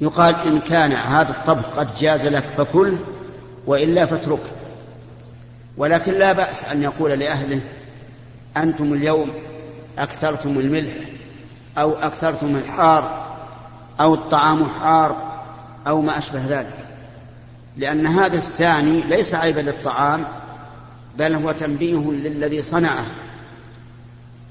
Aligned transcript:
يقال 0.00 0.34
إن 0.34 0.58
كان 0.58 0.92
هذا 0.92 1.30
الطبخ 1.30 1.78
قد 1.78 1.94
جاز 1.94 2.26
لك 2.26 2.44
فكل 2.56 2.96
وإلا 3.66 4.06
فاتركه 4.06 4.50
ولكن 5.76 6.12
لا 6.12 6.32
بأس 6.32 6.64
أن 6.64 6.82
يقول 6.82 7.10
لأهله 7.10 7.60
أنتم 8.56 8.92
اليوم 8.92 9.30
أكثرتم 9.98 10.58
الملح 10.58 10.94
أو 11.78 11.94
أكثرتم 11.94 12.56
الحار 12.56 13.26
أو 14.00 14.14
الطعام 14.14 14.64
حار 14.64 15.36
أو 15.86 16.00
ما 16.00 16.18
أشبه 16.18 16.46
ذلك. 16.46 16.76
لأن 17.76 18.06
هذا 18.06 18.36
الثاني 18.36 19.00
ليس 19.00 19.34
عيبا 19.34 19.60
للطعام 19.60 20.26
بل 21.18 21.34
هو 21.34 21.52
تنبيه 21.52 22.10
للذي 22.12 22.62
صنعه 22.62 23.06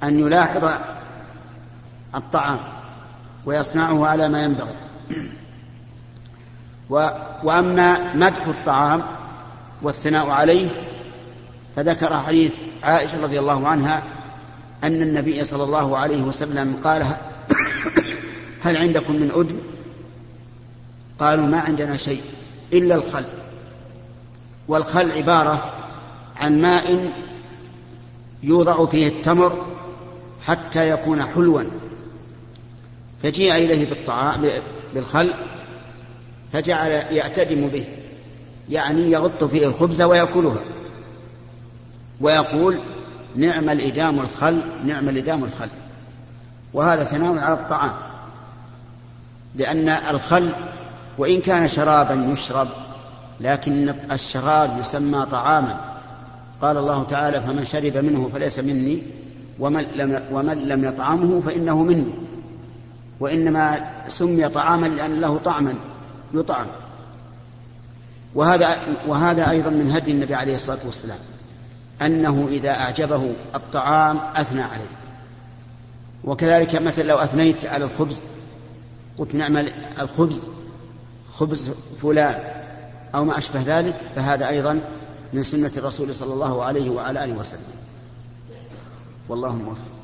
أن 0.03 0.19
يلاحظ 0.19 0.69
الطعام 2.15 2.59
ويصنعه 3.45 4.07
على 4.07 4.29
ما 4.29 4.43
ينبغي. 4.43 4.75
وأما 7.43 8.13
مدح 8.15 8.47
الطعام 8.47 9.03
والثناء 9.81 10.29
عليه 10.29 10.69
فذكر 11.75 12.17
حديث 12.19 12.59
عائشة 12.83 13.21
رضي 13.21 13.39
الله 13.39 13.67
عنها 13.67 14.03
أن 14.83 15.01
النبي 15.01 15.43
صلى 15.43 15.63
الله 15.63 15.97
عليه 15.97 16.21
وسلم 16.21 16.75
قال 16.83 17.05
هل 18.65 18.77
عندكم 18.77 19.15
من 19.15 19.31
أدم 19.31 19.57
قالوا 21.19 21.45
ما 21.45 21.59
عندنا 21.59 21.97
شيء 21.97 22.21
إلا 22.73 22.95
الخل. 22.95 23.25
والخل 24.67 25.11
عبارة 25.11 25.73
عن 26.35 26.61
ماء 26.61 27.13
يوضع 28.43 28.85
فيه 28.85 29.07
التمر 29.07 29.65
حتى 30.47 30.89
يكون 30.89 31.21
حلوا 31.21 31.63
فجيء 33.23 33.55
إليه 33.55 33.89
بالطعام 33.89 34.49
بالخل 34.93 35.33
فجعل 36.53 36.91
يعتدم 36.91 37.67
به 37.67 37.85
يعني 38.69 39.11
يغط 39.11 39.43
فيه 39.43 39.67
الخبز 39.67 40.01
ويأكلها. 40.01 40.61
ويقول 42.21 42.79
نعم 43.35 43.69
الإدام 43.69 44.19
الخل 44.19 44.61
نعم 44.85 45.09
الإدام 45.09 45.43
الخل. 45.43 45.69
وهذا 46.73 47.03
ثناء 47.03 47.37
على 47.37 47.53
الطعام. 47.53 47.93
لأن 49.55 49.89
الخل 49.89 50.51
وإن 51.17 51.41
كان 51.41 51.67
شرابا 51.67 52.27
يشرب 52.33 52.67
لكن 53.39 53.95
الشراب 54.11 54.79
يسمى 54.79 55.25
طعاما. 55.31 55.79
قال 56.61 56.77
الله 56.77 57.03
تعالى 57.03 57.41
فمن 57.41 57.65
شرب 57.65 57.97
منه 57.97 58.29
فليس 58.33 58.59
مني 58.59 59.03
ومن 59.59 59.81
لم, 59.95 60.23
ومن 60.31 60.57
لم 60.57 60.85
يطعمه 60.85 61.41
فإنه 61.41 61.83
مني. 61.83 62.13
وإنما 63.19 63.91
سمي 64.07 64.49
طعاما 64.49 64.87
لأن 64.87 65.19
له 65.19 65.37
طعما. 65.37 65.73
يطعم. 66.33 66.67
وهذا 68.35 68.77
وهذا 69.07 69.49
أيضا 69.49 69.69
من 69.69 69.91
هدي 69.91 70.11
النبي 70.11 70.35
عليه 70.35 70.55
الصلاة 70.55 70.79
والسلام 70.85 71.19
أنه 72.01 72.47
إذا 72.47 72.69
أعجبه 72.69 73.33
الطعام 73.55 74.17
أثنى 74.17 74.61
عليه. 74.61 74.89
وكذلك 76.23 76.75
مثلا 76.75 77.03
لو 77.03 77.17
أثنيت 77.17 77.65
على 77.65 77.85
الخبز 77.85 78.25
قلت 79.17 79.35
نعم 79.35 79.57
الخبز 79.99 80.47
خبز 81.33 81.71
فلان 82.01 82.43
أو 83.15 83.25
ما 83.25 83.37
أشبه 83.37 83.61
ذلك 83.65 83.95
فهذا 84.15 84.49
أيضا 84.49 84.81
من 85.33 85.43
سنة 85.43 85.71
الرسول 85.77 86.15
صلى 86.15 86.33
الله 86.33 86.63
عليه 86.63 86.89
وعلى 86.89 87.23
آله 87.23 87.33
وسلم. 87.33 87.59
والله 89.29 89.55
موفق. 89.55 89.95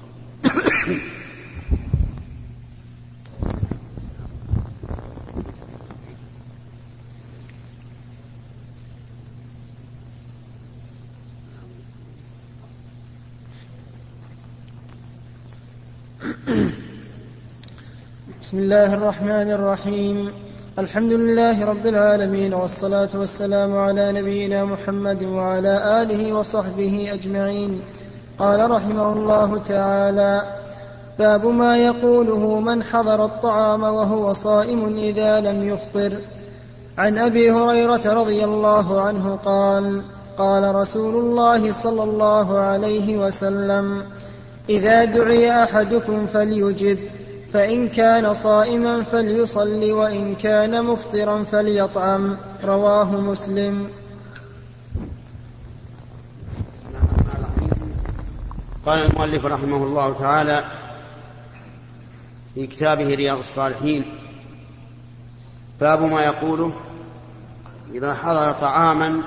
بسم 18.51 18.59
الله 18.59 18.93
الرحمن 18.93 19.51
الرحيم. 19.51 20.33
الحمد 20.79 21.13
لله 21.13 21.65
رب 21.65 21.87
العالمين 21.87 22.53
والصلاة 22.53 23.09
والسلام 23.15 23.77
على 23.77 24.11
نبينا 24.11 24.65
محمد 24.65 25.23
وعلى 25.23 26.01
آله 26.01 26.33
وصحبه 26.33 27.09
أجمعين. 27.13 27.81
قال 28.39 28.71
رحمه 28.71 29.13
الله 29.13 29.57
تعالى 29.57 30.43
باب 31.19 31.45
ما 31.45 31.77
يقوله 31.77 32.59
من 32.59 32.83
حضر 32.83 33.25
الطعام 33.25 33.83
وهو 33.83 34.33
صائم 34.33 34.97
إذا 34.97 35.39
لم 35.39 35.67
يفطر. 35.67 36.17
عن 36.97 37.17
أبي 37.17 37.51
هريرة 37.51 38.13
رضي 38.13 38.43
الله 38.43 39.01
عنه 39.01 39.39
قال 39.45 40.01
قال 40.37 40.75
رسول 40.75 41.15
الله 41.15 41.71
صلى 41.71 42.03
الله 42.03 42.57
عليه 42.57 43.17
وسلم 43.17 44.03
إذا 44.69 45.05
دعي 45.05 45.63
أحدكم 45.63 46.25
فليجب. 46.25 46.97
فإن 47.53 47.89
كان 47.89 48.33
صائما 48.33 49.03
فليصل 49.03 49.91
وإن 49.91 50.35
كان 50.35 50.85
مفطرا 50.85 51.43
فليطعم. 51.43 52.37
رواه 52.63 53.11
مسلم. 53.21 53.89
قال 58.85 58.99
المؤلف 58.99 59.45
رحمه 59.45 59.83
الله 59.83 60.13
تعالى 60.13 60.63
في 62.55 62.67
كتابه 62.67 63.15
رياض 63.15 63.37
الصالحين 63.37 64.05
باب 65.79 66.01
ما 66.01 66.21
يقوله 66.21 66.73
إذا 67.93 68.13
حضر 68.13 68.51
طعاما 68.51 69.21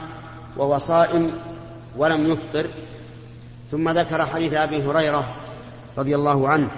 وهو 0.56 0.78
صائم 0.78 1.30
ولم 1.96 2.26
يفطر 2.26 2.66
ثم 3.70 3.88
ذكر 3.88 4.26
حديث 4.26 4.54
أبي 4.54 4.82
هريرة 4.82 5.24
رضي 5.98 6.14
الله 6.14 6.48
عنه. 6.48 6.70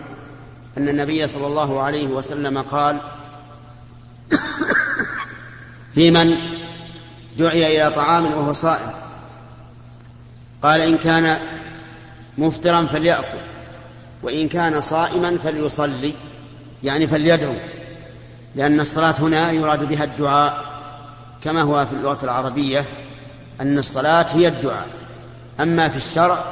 أن 0.78 0.88
النبي 0.88 1.28
صلى 1.28 1.46
الله 1.46 1.82
عليه 1.82 2.06
وسلم 2.06 2.58
قال 2.58 3.00
في 5.94 6.10
من 6.10 6.36
دعي 7.38 7.76
إلى 7.76 7.94
طعام 7.96 8.26
وهو 8.26 8.52
صائم. 8.52 8.90
قال 10.62 10.80
إن 10.80 10.98
كان 10.98 11.38
مفطرا 12.38 12.86
فليأكل 12.86 13.38
وإن 14.22 14.48
كان 14.48 14.80
صائما 14.80 15.38
فليصلي 15.38 16.14
يعني 16.82 17.06
فليدعو 17.06 17.54
لأن 18.54 18.80
الصلاة 18.80 19.14
هنا 19.18 19.50
يراد 19.50 19.88
بها 19.88 20.04
الدعاء 20.04 20.64
كما 21.44 21.62
هو 21.62 21.86
في 21.86 21.92
اللغة 21.92 22.24
العربية 22.24 22.84
أن 23.60 23.78
الصلاة 23.78 24.26
هي 24.36 24.48
الدعاء. 24.48 24.86
أما 25.60 25.88
في 25.88 25.96
الشرع 25.96 26.44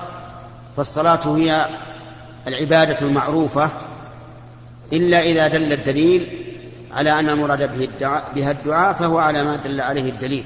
فالصلاة 0.76 1.36
هي 1.36 1.68
العبادة 2.46 3.00
المعروفة 3.00 3.70
إلا 4.92 5.22
إذا 5.22 5.48
دل 5.48 5.72
الدليل 5.72 6.44
على 6.92 7.20
أن 7.20 7.28
المراد 7.28 7.78
به 7.78 7.84
الدعاء 7.84 8.32
بها 8.34 8.50
الدعاء 8.50 8.94
فهو 8.94 9.18
على 9.18 9.44
ما 9.44 9.56
دل 9.56 9.80
عليه 9.80 10.10
الدليل. 10.10 10.44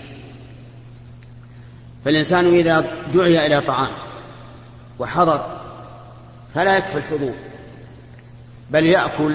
فالإنسان 2.05 2.47
إذا 2.47 2.93
دعي 3.15 3.47
إلى 3.47 3.61
طعام 3.61 3.89
وحضر 4.99 5.61
فلا 6.55 6.77
يكفي 6.77 6.99
الحضور 6.99 7.35
بل 8.71 8.87
يأكل 8.87 9.35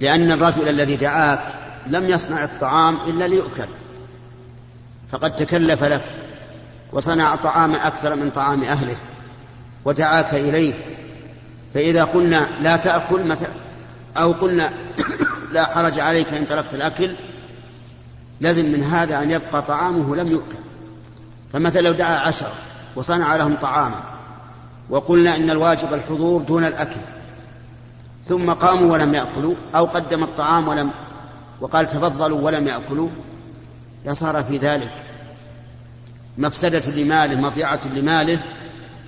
لأن 0.00 0.32
الرجل 0.32 0.68
الذي 0.68 0.96
دعاك 0.96 1.42
لم 1.86 2.10
يصنع 2.10 2.44
الطعام 2.44 2.98
إلا 3.06 3.28
ليؤكل. 3.28 3.68
فقد 5.10 5.36
تكلف 5.36 5.84
لك 5.84 6.04
وصنع 6.92 7.36
طعاما 7.36 7.86
أكثر 7.86 8.14
من 8.14 8.30
طعام 8.30 8.62
أهله 8.62 8.96
ودعاك 9.84 10.34
إليه. 10.34 10.74
فإذا 11.74 12.04
قلنا 12.04 12.48
لا 12.60 12.76
تأكل 12.76 13.24
أو 14.16 14.32
قلنا 14.32 14.72
لا 15.52 15.64
حرج 15.64 16.00
عليك 16.00 16.28
إن 16.34 16.46
تركت 16.46 16.74
الأكل 16.74 17.14
لازم 18.40 18.72
من 18.72 18.82
هذا 18.82 19.22
أن 19.22 19.30
يبقى 19.30 19.62
طعامه 19.62 20.16
لم 20.16 20.28
يؤكل. 20.28 20.58
فمثلا 21.52 21.80
لو 21.80 21.92
دعا 21.92 22.18
عشرة 22.18 22.52
وصنع 22.96 23.36
لهم 23.36 23.56
طعاما 23.56 24.00
وقلنا 24.90 25.36
إن 25.36 25.50
الواجب 25.50 25.94
الحضور 25.94 26.42
دون 26.42 26.64
الأكل 26.64 27.00
ثم 28.28 28.52
قاموا 28.52 28.92
ولم 28.92 29.14
يأكلوا 29.14 29.54
أو 29.74 29.84
قدم 29.84 30.22
الطعام 30.22 30.68
ولم 30.68 30.90
وقال 31.60 31.86
تفضلوا 31.86 32.40
ولم 32.40 32.66
يأكلوا 32.66 33.08
لصار 34.06 34.44
في 34.44 34.56
ذلك 34.58 34.92
مفسدة 36.38 36.90
لماله 36.90 37.40
مضيعة 37.40 37.80
لماله 37.94 38.42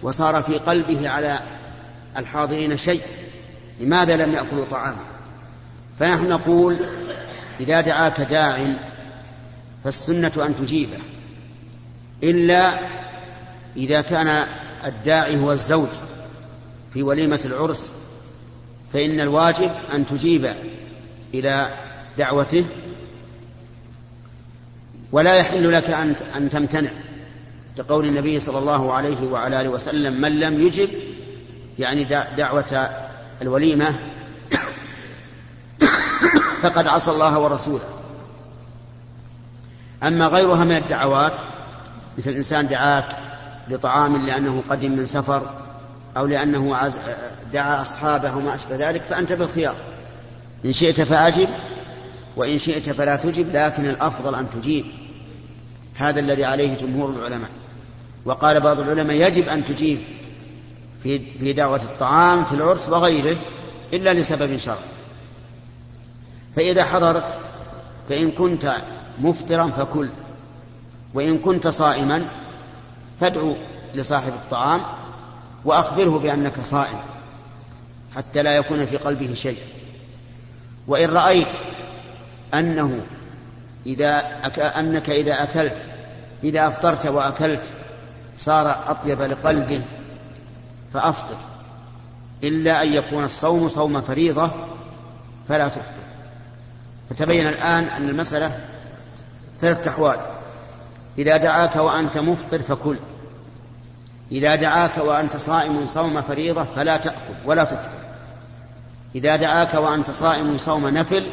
وصار 0.03 0.43
في 0.43 0.59
قلبه 0.59 1.09
على 1.09 1.41
الحاضرين 2.17 2.77
شيء. 2.77 3.03
لماذا 3.81 4.17
لم 4.17 4.32
يأكلوا 4.32 4.65
طعاما 4.65 5.05
فنحن 5.99 6.29
نقول 6.29 6.79
إذا 7.61 7.81
دعاك 7.81 8.21
داع 8.21 8.76
فالسنة 9.85 10.32
أن 10.47 10.56
تجيبه. 10.56 10.99
إلا 12.23 12.79
إذا 13.76 14.00
كان 14.00 14.47
الداعي 14.85 15.41
هو 15.41 15.53
الزوج 15.53 15.88
في 16.93 17.03
وليمة 17.03 17.41
العرس 17.44 17.93
فإن 18.93 19.21
الواجب 19.21 19.71
أن 19.94 20.06
تجيب 20.06 20.53
إلى 21.35 21.69
دعوته. 22.19 22.67
ولا 25.12 25.35
يحل 25.35 25.73
لك 25.73 25.91
أن 26.37 26.49
تمتنع. 26.49 26.91
لقول 27.77 28.06
النبي 28.06 28.41
صلى 28.41 28.59
الله 28.59 28.93
عليه 28.93 29.27
وعلى 29.27 29.61
آله 29.61 29.69
وسلم 29.69 30.20
من 30.20 30.41
لم 30.41 30.62
يجب 30.62 30.88
يعني 31.79 32.05
دعوة 32.37 33.04
الوليمة 33.42 33.94
فقد 36.62 36.86
عصى 36.86 37.10
الله 37.10 37.38
ورسوله. 37.38 37.84
أما 40.02 40.26
غيرها 40.26 40.64
من 40.64 40.76
الدعوات 40.76 41.32
مثل 42.19 42.31
إنسان 42.31 42.69
دعاك 42.69 43.16
لطعام 43.69 44.26
لأنه 44.26 44.62
قدم 44.69 44.92
من 44.92 45.06
سفر 45.06 45.50
أو 46.16 46.26
لأنه 46.26 46.90
دعا 47.52 47.82
أصحابه 47.82 48.36
وما 48.36 48.54
أشبه 48.54 48.76
ذلك 48.76 49.02
فأنت 49.02 49.32
بالخيار. 49.32 49.76
إن 50.64 50.72
شئت 50.72 51.00
فأجب 51.00 51.48
وإن 52.36 52.58
شئت 52.58 52.90
فلا 52.90 53.16
تجب 53.16 53.56
لكن 53.56 53.86
الأفضل 53.86 54.34
أن 54.34 54.50
تجيب. 54.50 54.84
هذا 55.94 56.20
الذي 56.20 56.44
عليه 56.44 56.76
جمهور 56.76 57.10
العلماء. 57.10 57.50
وقال 58.25 58.60
بعض 58.60 58.81
العلماء 58.81 59.16
يجب 59.16 59.48
أن 59.48 59.64
تجيب. 59.64 60.00
في 61.05 61.21
في 61.39 61.53
دعوة 61.53 61.83
الطعام 61.83 62.45
في 62.45 62.53
العرس 62.53 62.89
وغيره 62.89 63.37
إلا 63.93 64.15
لسبب 64.15 64.56
شرعي. 64.56 64.79
فإذا 66.56 66.85
حضرت 66.85 67.39
فإن 68.09 68.31
كنت 68.31 68.75
مفطرا 69.19 69.71
فكل 69.71 70.09
وإن 71.15 71.39
كنت 71.39 71.69
صائما 71.69 72.25
فادعو 73.21 73.56
لصاحب 73.95 74.33
الطعام 74.33 74.81
وأخبره 75.65 76.19
بأنك 76.19 76.61
صائم 76.61 76.99
حتى 78.17 78.43
لا 78.43 78.56
يكون 78.56 78.87
في 78.87 78.97
قلبه 78.97 79.35
شيء. 79.35 79.59
وإن 80.87 81.11
رأيت 81.11 81.55
أنه 82.55 83.01
إذا 83.87 84.19
أك... 84.45 84.59
أنك 84.59 85.11
إذا 85.11 85.43
أكلت 85.43 85.91
إذا 86.45 86.69
أفطرت 86.69 87.06
وأكلت 87.06 87.73
صار 88.39 88.91
أطيب 88.91 89.23
لقلبه 89.23 89.83
فأفطر. 90.94 91.37
إلا 92.44 92.82
أن 92.82 92.93
يكون 92.93 93.25
الصوم 93.25 93.69
صوم 93.69 94.00
فريضة 94.00 94.50
فلا 95.49 95.69
تفطر. 95.69 96.05
فتبين 97.11 97.46
الآن 97.46 97.85
أن 97.85 98.08
المسألة 98.08 98.61
ثلاثة 99.61 99.91
أحوال. 99.91 100.17
إذا 101.19 101.37
دعاك 101.37 101.76
وأنت 101.76 102.19
مفطر 102.19 102.58
فكل. 102.58 102.99
إذا 104.32 104.55
دعاك 104.55 104.99
وأنت 104.99 105.37
صائم 105.37 105.87
صوم 105.87 106.23
فريضة 106.23 106.64
فلا 106.64 106.96
تأكل 106.96 107.35
ولا 107.44 107.64
تفطر. 107.64 107.99
إذا 109.14 109.37
دعاك 109.37 109.75
وأنت 109.75 110.11
صائم 110.11 110.58
صوم 110.58 110.88
نفل 110.88 111.26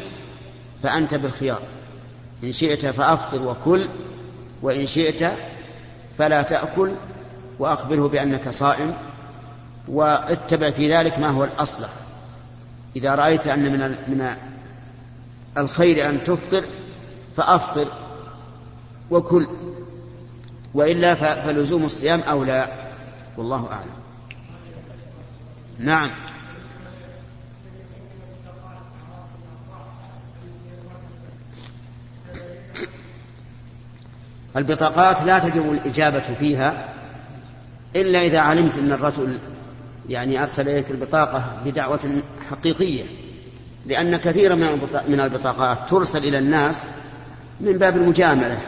فأنت 0.82 1.14
بالخيار. 1.14 1.62
إن 2.44 2.52
شئت 2.52 2.86
فأفطر 2.86 3.42
وكل 3.42 3.88
وإن 4.62 4.86
شئت 4.86 5.32
فلا 6.18 6.42
تأكل 6.42 6.92
وأخبره 7.58 8.08
بأنك 8.08 8.50
صائم 8.50 8.94
واتبع 9.88 10.70
في 10.70 10.94
ذلك 10.94 11.18
ما 11.18 11.28
هو 11.28 11.44
الأصلح 11.44 11.88
إذا 12.96 13.14
رأيت 13.14 13.46
أن 13.46 13.72
من 13.72 13.88
من 13.88 14.36
الخير 15.58 16.08
أن 16.08 16.24
تفطر 16.24 16.64
فأفطر 17.36 17.86
وكل. 19.10 19.48
وإلا 20.74 21.14
فلزوم 21.14 21.84
الصيام 21.84 22.20
أولى. 22.20 22.72
والله 23.36 23.72
أعلم. 23.72 24.02
نعم. 25.78 26.10
البطاقات 34.56 35.22
لا 35.22 35.38
تجب 35.38 35.72
الإجابة 35.72 36.20
فيها 36.20 36.88
إلا 37.96 38.22
إذا 38.22 38.40
علمت 38.40 38.78
أن 38.78 38.92
الرجل 38.92 39.38
يعني 40.08 40.42
أرسل 40.42 40.68
إليك 40.68 40.90
البطاقة 40.90 41.62
بدعوة 41.64 42.22
حقيقية 42.50 43.04
لأن 43.86 44.16
كثيرا 44.16 44.54
من 45.08 45.20
البطاقات 45.20 45.90
ترسل 45.90 46.24
إلى 46.24 46.38
الناس 46.38 46.84
من 47.60 47.72
باب 47.72 47.96
المجاملة 47.96 48.58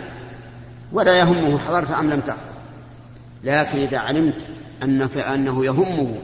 ولا 0.92 1.18
يهمه 1.18 1.58
حضرت 1.58 1.90
أم 1.90 2.10
لم 2.10 2.20
تحضر. 2.20 2.40
لكن 3.44 3.78
إذا 3.78 3.98
علمت 3.98 4.46
أنك 4.82 5.16
أنه 5.16 5.64
يهمه 5.64 6.18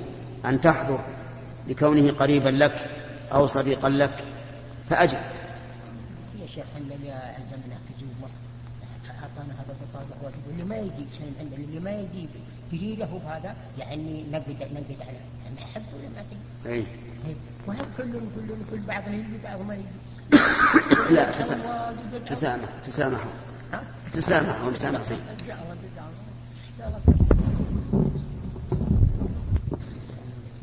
أن 0.44 0.60
تحضر 0.60 1.00
لكونه 1.68 2.10
قريبا 2.10 2.48
لك 2.48 2.90
أو 3.32 3.46
صديقا 3.46 3.88
لك 3.88 4.24
فأجب 4.90 5.18
يا 6.40 6.46
شيخ 6.46 6.64
أعطانا 9.22 9.54
هذا 9.54 9.74
البطاقة 9.80 10.66
ما 10.70 10.76
يجيب 10.76 11.06
شيء 11.18 11.32
عندنا 11.40 11.64
اللي 11.64 11.80
ما 11.80 11.90
يجيب 11.90 12.28
تري 12.70 12.96
له 12.96 13.20
هذا 13.26 13.54
يعني 13.78 14.24
نقد 14.32 14.50
نقد 14.50 14.96
عليه 15.06 15.24
ما 15.54 15.60
يحب 15.60 15.82
ولا 15.94 16.08
ما 16.08 16.22
تجي 16.30 16.74
أي 16.74 16.84
وهم 17.66 17.78
كلهم 17.96 18.28
كلهم 18.36 18.62
كل 18.70 18.78
بعضهم 18.88 19.14
يجي 19.14 19.38
بعضهم 19.44 19.66
ما 19.68 19.74
يجي 19.74 21.14
لا 21.14 21.30
تسامح 22.26 22.68
تسامحوا 22.86 23.30
تسامحوا 24.12 24.72
تسامح 24.72 25.02
زين 25.02 25.18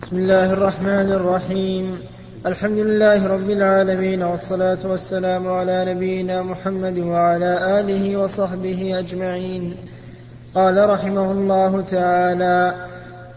بسم 0.02 0.18
الله 0.18 0.54
الرحمن 0.54 1.12
الرحيم 1.12 2.00
الحمد 2.46 2.78
لله 2.78 3.28
رب 3.28 3.50
العالمين 3.50 4.24
والصلاة 4.24 4.80
والسلام 4.86 5.48
على 5.48 5.94
نبينا 5.94 6.42
محمد 6.42 7.00
وعلى 7.00 7.80
آله 7.80 8.18
وصحبه 8.18 9.00
أجمعين 9.00 9.76
قال 10.58 10.90
رحمه 10.90 11.32
الله 11.32 11.82
تعالى 11.82 12.74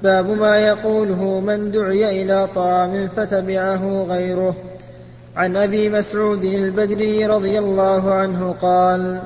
باب 0.02 0.31
ما 0.31 0.58
يقوله 0.58 1.40
من 1.40 1.70
دعي 1.70 2.22
إلى 2.22 2.49
طعام 2.55 3.08
فتبعه 3.08 4.02
غيره. 4.08 4.55
عن 5.37 5.56
أبي 5.56 5.88
مسعود 5.88 6.44
البدري 6.44 7.26
رضي 7.26 7.58
الله 7.58 8.14
عنه 8.14 8.55
قال 8.62 9.20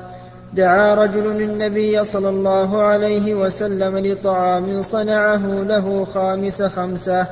دعا 0.53 0.95
رجل 0.95 1.41
النبي 1.41 2.03
صلى 2.03 2.29
الله 2.29 2.81
عليه 2.81 3.35
وسلم 3.35 3.97
لطعام 3.97 4.81
صنعه 4.81 5.45
له 5.47 6.05
خامس 6.05 6.61
خمسة 6.61 7.27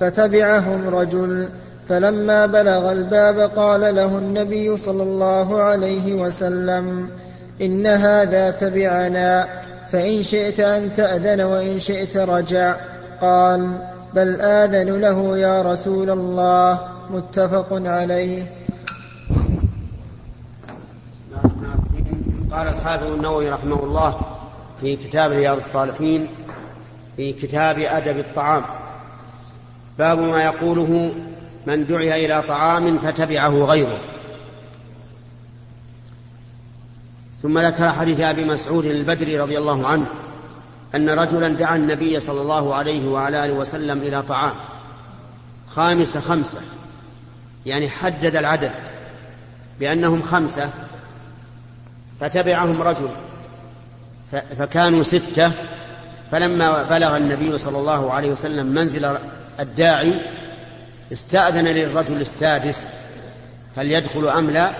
فتبعهم 0.00 0.88
رجل. 0.88 1.48
فلما 1.88 2.46
بلغ 2.46 2.92
الباب 2.92 3.40
قال 3.40 3.80
له 3.80 4.18
النبي 4.18 4.76
صلى 4.76 5.02
الله 5.02 5.62
عليه 5.62 6.14
وسلم 6.14 7.08
إن 7.62 7.86
هذا 7.86 8.50
تبعنا. 8.50 9.65
فإن 9.96 10.22
شئت 10.22 10.60
أن 10.60 10.92
تأذن 10.92 11.40
وإن 11.40 11.80
شئت 11.80 12.16
رجع. 12.16 12.76
قال 13.20 13.78
بل 14.14 14.40
آذن 14.40 15.00
له 15.00 15.38
يا 15.38 15.62
رسول 15.62 16.10
الله. 16.10 16.80
متفق 17.10 17.68
عليه. 17.72 18.42
قال 22.52 22.68
الحافظ 22.68 23.12
النووي 23.12 23.50
رحمه 23.50 23.82
الله 23.82 24.20
في 24.80 24.96
كتاب 24.96 25.32
رياض 25.32 25.56
الصالحين 25.56 26.28
في 27.16 27.32
كتاب 27.32 27.78
أدب 27.78 28.18
الطعام. 28.18 28.64
باب 29.98 30.18
ما 30.18 30.44
يقوله 30.44 31.12
من 31.66 31.86
دعي 31.86 32.26
إلى 32.26 32.42
طعام 32.48 32.98
فتبعه 32.98 33.64
غيره. 33.64 34.00
ثم 37.46 37.58
ذكر 37.58 37.92
حديث 37.92 38.20
أبي 38.20 38.44
مسعود 38.44 38.84
البدري 38.84 39.40
رضي 39.40 39.58
الله 39.58 39.86
عنه 39.86 40.06
أن 40.94 41.10
رجلا 41.10 41.48
دعا 41.48 41.76
النبي 41.76 42.20
صلى 42.20 42.40
الله 42.40 42.74
عليه 42.74 43.08
وعلى 43.08 43.44
آله 43.44 43.54
وسلم 43.54 43.98
إلى 43.98 44.22
طعام. 44.22 44.54
خامس 45.68 46.18
خمسة 46.18 46.58
يعني 47.66 47.88
حدد 47.88 48.36
العدد 48.36 48.70
بأنهم 49.80 50.22
خمسة 50.22 50.70
فتبعهم 52.20 52.82
رجل 52.82 53.08
فكانوا 54.58 55.02
ستة 55.02 55.52
فلما 56.30 56.82
بلغ 56.82 57.16
النبي 57.16 57.58
صلى 57.58 57.78
الله 57.78 58.12
عليه 58.12 58.30
وسلم 58.30 58.66
منزل 58.66 59.18
الداعي 59.60 60.20
استأذن 61.12 61.64
للرجل 61.64 62.20
السادس 62.20 62.88
هل 63.76 63.92
يدخل 63.92 64.28
أم 64.28 64.50
لا؟ 64.50 64.72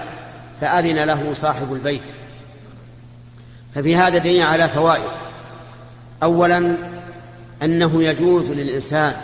فأذن 0.60 1.04
له 1.04 1.34
صاحب 1.34 1.72
البيت. 1.72 2.25
ففي 3.76 3.96
هذا 3.96 4.18
دليل 4.18 4.42
على 4.42 4.68
فوائد. 4.68 5.10
اولا 6.22 6.76
أنه 7.62 8.02
يجوز 8.02 8.52
للإنسان 8.52 9.14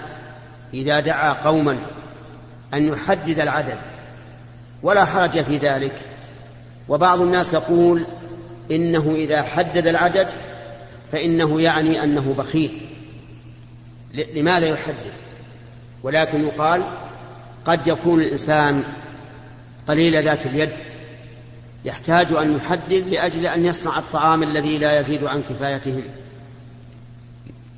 إذا 0.75 1.01
دعا 1.01 1.33
قوما 1.33 1.79
أن 2.75 2.89
يحدد 2.89 3.41
العدد 3.41 3.79
ولا 4.83 5.05
حرج 5.05 5.43
في 5.43 5.57
ذلك. 5.57 5.95
وبعض 6.89 7.21
الناس 7.21 7.55
يقول 7.55 8.05
إنه 8.71 9.15
إذا 9.17 9.43
حدد 9.43 9.87
العدد 9.87 10.29
فإنه 11.13 11.61
يعني 11.61 12.03
أنه 12.03 12.35
بخيل. 12.39 12.89
لماذا 14.35 14.67
يحدد؟ 14.67 15.13
ولكن 16.03 16.47
يقال 16.47 16.83
قد 17.67 17.87
يكون 17.87 18.21
الإنسان 18.21 18.85
قليل 19.89 20.25
ذات 20.25 20.47
اليد. 20.47 20.71
يحتاج 21.85 22.33
أن 22.33 22.57
يحدد 22.57 23.09
لأجل 23.09 23.47
أن 23.47 23.67
يصنع 23.67 23.99
الطعام 23.99 24.43
الذي 24.43 24.79
لا 24.79 25.01
يزيد 25.01 25.25
عن 25.25 25.43
كفايتهم 25.43 26.03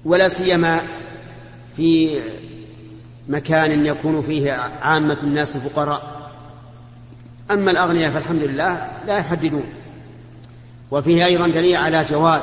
ولا 0.05 0.29
سيما 0.29 0.83
في 1.77 2.21
مكان 3.29 3.87
يكون 3.87 4.23
فيه 4.23 4.53
عامة 4.83 5.19
الناس 5.23 5.57
فقراء. 5.57 6.31
أما 7.51 7.71
الأغنياء 7.71 8.13
فالحمد 8.13 8.43
لله 8.43 8.91
لا 9.07 9.19
يحددون. 9.19 9.65
وفيه 10.91 11.25
أيضا 11.25 11.49
دليل 11.49 11.77
على 11.77 12.05
جواز 12.05 12.43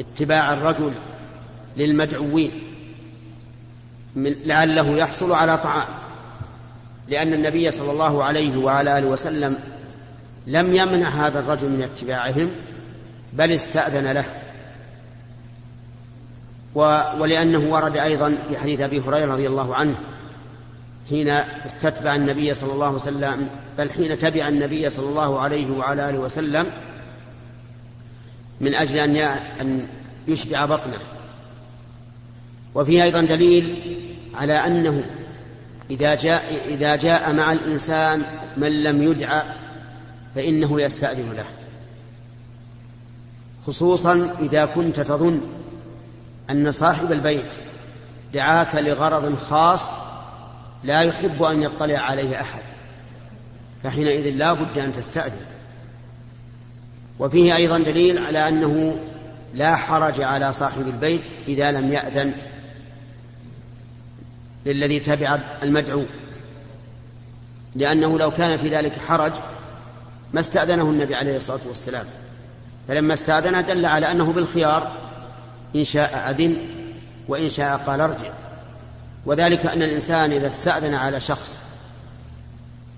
اتباع 0.00 0.52
الرجل 0.52 0.92
للمدعوين 1.76 2.52
من 4.16 4.36
لعله 4.44 4.96
يحصل 4.96 5.32
على 5.32 5.58
طعام. 5.58 5.88
لأن 7.08 7.34
النبي 7.34 7.70
صلى 7.70 7.90
الله 7.90 8.24
عليه 8.24 8.56
وعلى 8.56 8.98
آله 8.98 9.06
وسلم 9.06 9.58
لم 10.48 10.74
يمنع 10.74 11.08
هذا 11.08 11.40
الرجل 11.40 11.68
من 11.68 11.82
اتباعهم 11.82 12.50
بل 13.32 13.52
استأذن 13.52 14.12
له. 14.12 14.24
ولأنه 17.18 17.58
ورد 17.58 17.96
أيضا 17.96 18.38
في 18.48 18.58
حديث 18.58 18.80
أبي 18.80 19.00
هريرة 19.00 19.32
رضي 19.32 19.46
الله 19.46 19.74
عنه 19.74 19.94
حين 21.08 21.28
استتبع 21.28 22.14
النبي 22.14 22.54
صلى 22.54 22.72
الله 22.72 22.86
عليه 22.86 22.96
وسلم 22.96 23.48
بل 23.78 23.90
حين 23.90 24.18
تبع 24.18 24.48
النبي 24.48 24.90
صلى 24.90 25.08
الله 25.08 25.40
عليه 25.40 25.70
وعلى 25.70 26.10
آله 26.10 26.18
وسلم 26.18 26.66
من 28.60 28.74
أجل 28.74 28.98
أن 28.98 29.16
أن 29.60 29.86
يشبع 30.28 30.64
بطنه. 30.64 30.98
وفيه 32.74 33.02
أيضا 33.02 33.20
دليل 33.20 33.76
على 34.34 34.52
أنه 34.52 35.02
إذا 35.90 36.14
جاء 36.14 36.62
إذا 36.68 36.96
جاء 36.96 37.32
مع 37.32 37.52
الإنسان 37.52 38.22
من 38.56 38.82
لم 38.82 39.02
يدعى 39.02 39.42
فإنه 40.34 40.80
يستأذن 40.80 41.32
له. 41.32 41.46
خصوصا 43.66 44.36
إذا 44.40 44.66
كنت 44.66 45.00
تظن 45.00 45.40
أن 46.50 46.72
صاحب 46.72 47.12
البيت 47.12 47.52
دعاك 48.34 48.74
لغرض 48.74 49.36
خاص 49.36 49.92
لا 50.84 51.02
يحب 51.02 51.42
أن 51.42 51.62
يطلع 51.62 51.98
عليه 51.98 52.40
أحد 52.40 52.62
فحينئذ 53.82 54.30
لا 54.30 54.52
بد 54.52 54.78
أن 54.78 54.92
تستأذن. 54.92 55.46
وفيه 57.18 57.56
أيضا 57.56 57.78
دليل 57.78 58.26
على 58.26 58.48
أنه 58.48 58.98
لا 59.54 59.76
حرج 59.76 60.20
على 60.20 60.52
صاحب 60.52 60.86
البيت 60.86 61.26
إذا 61.48 61.72
لم 61.72 61.92
يأذن 61.92 62.34
للذي 64.66 65.00
تبع 65.00 65.40
المدعو 65.62 66.04
لأنه 67.74 68.18
لو 68.18 68.30
كان 68.30 68.58
في 68.58 68.68
ذلك 68.68 68.92
حرج 68.92 69.32
ما 70.32 70.40
استأذنه 70.40 70.82
النبي 70.82 71.14
عليه 71.14 71.36
الصلاة 71.36 71.60
والسلام. 71.68 72.06
فلما 72.88 73.14
استأذن 73.14 73.64
دل 73.64 73.86
على 73.86 74.10
أنه 74.10 74.32
بالخيار 74.32 74.92
إن 75.76 75.84
شاء 75.84 76.30
أذن 76.30 76.56
وإن 77.28 77.48
شاء 77.48 77.76
قال 77.76 78.00
ارجع. 78.00 78.30
وذلك 79.26 79.66
أن 79.66 79.82
الإنسان 79.82 80.32
إذا 80.32 80.46
استأذن 80.46 80.94
على 80.94 81.20
شخص 81.20 81.60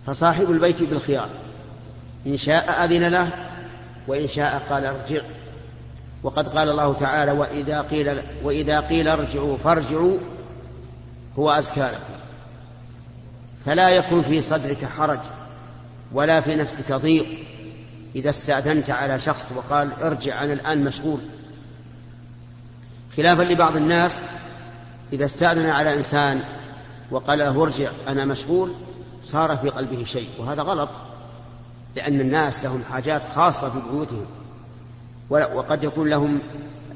فصاحب 0.07 0.51
البيت 0.51 0.83
بالخيار. 0.83 1.29
إن 2.27 2.37
شاء 2.37 2.85
أذن 2.85 3.09
له 3.09 3.31
وإن 4.09 4.27
شاء 4.27 4.63
قال 4.71 4.87
ارجع. 4.87 5.23
وقد 6.23 6.49
قال 6.49 6.69
الله 6.69 6.95
تعالى 6.95 7.33
وإذا 7.33 7.81
قيل 7.81 8.23
وإذا 8.43 8.81
قيل 8.81 9.09
ارجعوا 9.09 9.57
فارجعوا 9.65 10.19
هو 11.39 11.51
أزكى 11.51 11.81
لكم. 11.81 12.15
فلا 13.67 13.89
يكون 13.89 14.23
في 14.23 14.41
صدرك 14.41 14.85
حرج. 14.85 15.21
ولا 16.12 16.40
في 16.40 16.57
نفسك 16.57 16.93
ضيق 16.93 17.26
إذا 18.17 18.31
استأذنت 18.31 18.90
على 18.90 19.21
شخص 19.21 19.52
وقال 19.57 19.93
ارجع 20.02 20.45
أنا 20.45 20.52
الآن 20.52 20.85
مشغول. 20.85 21.21
خلافا 23.17 23.43
لبعض 23.43 23.76
الناس 23.76 24.23
إذا 25.12 25.25
استأذن 25.25 25.67
على 25.67 25.97
إنسان 25.97 26.40
وقال 27.11 27.38
له 27.38 27.62
ارجع 27.62 27.90
أنا 28.09 28.25
مشغول 28.25 28.75
صار 29.23 29.57
في 29.57 29.69
قلبه 29.69 30.05
شيء 30.05 30.29
وهذا 30.38 30.62
غلط 30.62 30.88
لأن 31.97 32.21
الناس 32.21 32.64
لهم 32.64 32.85
حاجات 32.93 33.23
خاصة 33.25 33.71
في 33.71 33.79
بيوتهم. 33.90 34.26
وقد 35.31 35.85
يكون 35.85 36.09
لهم 36.09 36.38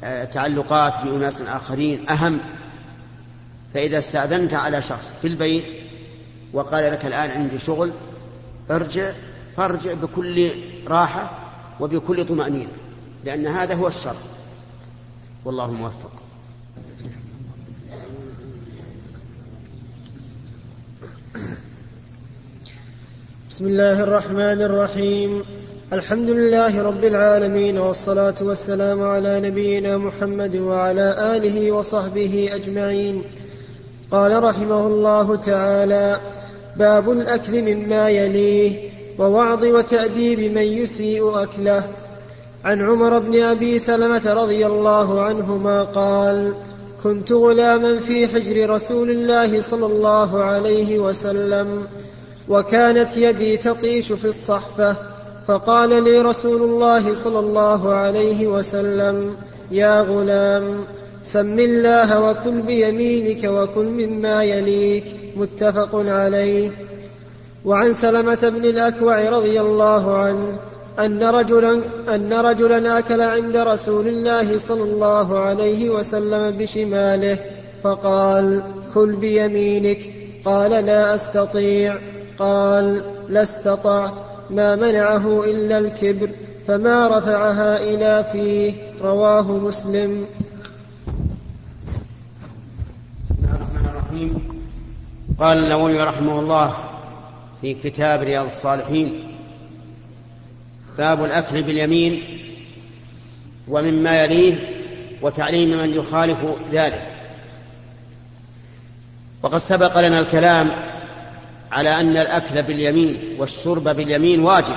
آه، 0.05 0.25
تعلقات 0.25 1.01
بأناس 1.05 1.41
آخرين 1.41 2.09
أهم. 2.09 2.41
فإذا 3.75 3.99
استأذنت 3.99 4.55
على 4.55 4.83
شخص 4.83 5.17
في 5.23 5.29
البيت 5.29 5.65
وقال 6.53 6.93
لك 6.93 7.07
الآن 7.07 7.31
عندي 7.31 7.59
شغل 7.59 7.93
ارجع 8.71 9.13
فارجع 9.57 9.93
بكل 9.93 10.51
راحة 10.89 11.39
وبكل 11.81 12.27
طمأنينة 12.27 12.73
لأن 13.25 13.47
هذا 13.47 13.75
هو 13.75 13.89
الشر. 13.89 14.17
والله 15.45 15.71
موفق. 15.71 16.11
بسم 23.51 23.67
الله 23.67 24.01
الرحمن 24.01 24.63
الرحيم. 24.63 25.45
الحمد 25.93 26.31
لله 26.31 26.83
رب 26.83 27.05
العالمين 27.05 27.79
والصلاة 27.79 28.35
والسلام 28.41 29.03
على 29.03 29.41
نبينا 29.41 29.97
محمد 29.97 30.57
وعلى 30.57 31.37
آله 31.37 31.73
وصحبه 31.73 32.51
أجمعين. 32.53 33.23
قال 34.11 34.43
رحمه 34.43 34.87
الله 34.87 35.37
تعالى 35.37 36.21
باب 36.77 37.11
الأكل 37.11 37.63
مما 37.63 38.09
يليه 38.09 38.91
ووعظ 39.19 39.65
وتأديب 39.65 40.41
من 40.41 40.63
يسيء 40.63 41.43
أكله. 41.43 41.85
عن 42.65 42.83
عمر 42.83 43.19
بن 43.19 43.43
أبي 43.43 43.79
سلمة 43.79 44.33
رضي 44.35 44.67
الله 44.67 45.21
عنهما 45.21 45.83
قال 45.83 46.55
كنت 47.03 47.33
غلاما 47.33 47.99
في 47.99 48.29
حجر 48.29 48.71
رسول 48.71 49.11
الله 49.11 49.61
صلى 49.61 49.87
الله 49.87 50.43
عليه 50.43 50.99
وسلم 50.99 51.87
وكانت 52.49 53.17
يدي 53.17 53.57
تطيش 53.57 54.13
في 54.13 54.25
الصحفة 54.25 54.97
فقال 55.47 56.05
لي 56.05 56.21
رسول 56.21 56.63
الله 56.63 57.15
صلى 57.15 57.39
الله 57.39 57.95
عليه 57.95 58.47
وسلم 58.47 59.37
يا 59.71 60.01
غلام 60.01 60.85
سم 61.23 61.59
الله 61.59 62.31
وكل 62.31 62.63
بيمينك 62.63 63.45
وكل 63.45 63.85
مما 63.85 64.45
يليك. 64.45 65.24
متفق 65.37 65.95
عليه. 65.95 66.71
وعن 67.65 67.93
سلمة 67.93 68.39
بن 68.43 68.65
الأكوع 68.65 69.29
رضي 69.29 69.61
الله 69.61 70.19
عنه 70.19 70.59
أن 70.99 71.23
رجلا 71.23 71.81
أن 72.15 72.33
رجلا 72.33 72.99
أكل 72.99 73.21
عند 73.21 73.57
رسول 73.57 74.09
الله 74.09 74.59
صلى 74.59 74.83
الله 74.83 75.39
عليه 75.39 75.91
وسلم 75.91 76.59
بشماله 76.59 77.39
فقال 77.83 78.63
كل 78.95 79.17
بيمينك. 79.17 79.99
قال 80.45 80.71
لا 80.71 81.15
أستطيع. 81.15 81.99
قال 82.39 83.03
لا 83.29 83.43
استطعت. 83.43 84.15
ما 84.51 84.77
منعه 84.77 85.45
إلا 85.45 85.79
الكبر 85.79 86.31
فما 86.67 87.19
رفعها 87.19 87.77
إلى 87.77 88.25
فيه. 88.33 88.73
رواه 89.03 89.53
مسلم. 89.53 90.27
الرحيم. 94.15 94.54
قال 95.39 95.59
النووي 95.59 96.03
رحمه 96.03 96.39
الله 96.39 96.75
في 97.61 97.75
كتاب 97.75 98.23
رياض 98.23 98.47
الصالحين 98.47 99.37
باب 100.99 101.25
الأكل 101.25 101.63
باليمين 101.63 102.23
ومما 103.69 104.25
يليه 104.25 104.55
وتعليم 105.23 105.79
من 105.79 105.95
يخالف 105.95 106.39
ذلك. 106.71 107.07
وقد 109.43 109.57
سبق 109.59 110.01
لنا 110.01 110.21
الكلام 110.21 110.71
على 111.73 112.01
أن 112.01 112.17
الأكل 112.17 112.63
باليمين 112.63 113.19
والشرب 113.39 113.89
باليمين 113.89 114.41
واجب 114.41 114.77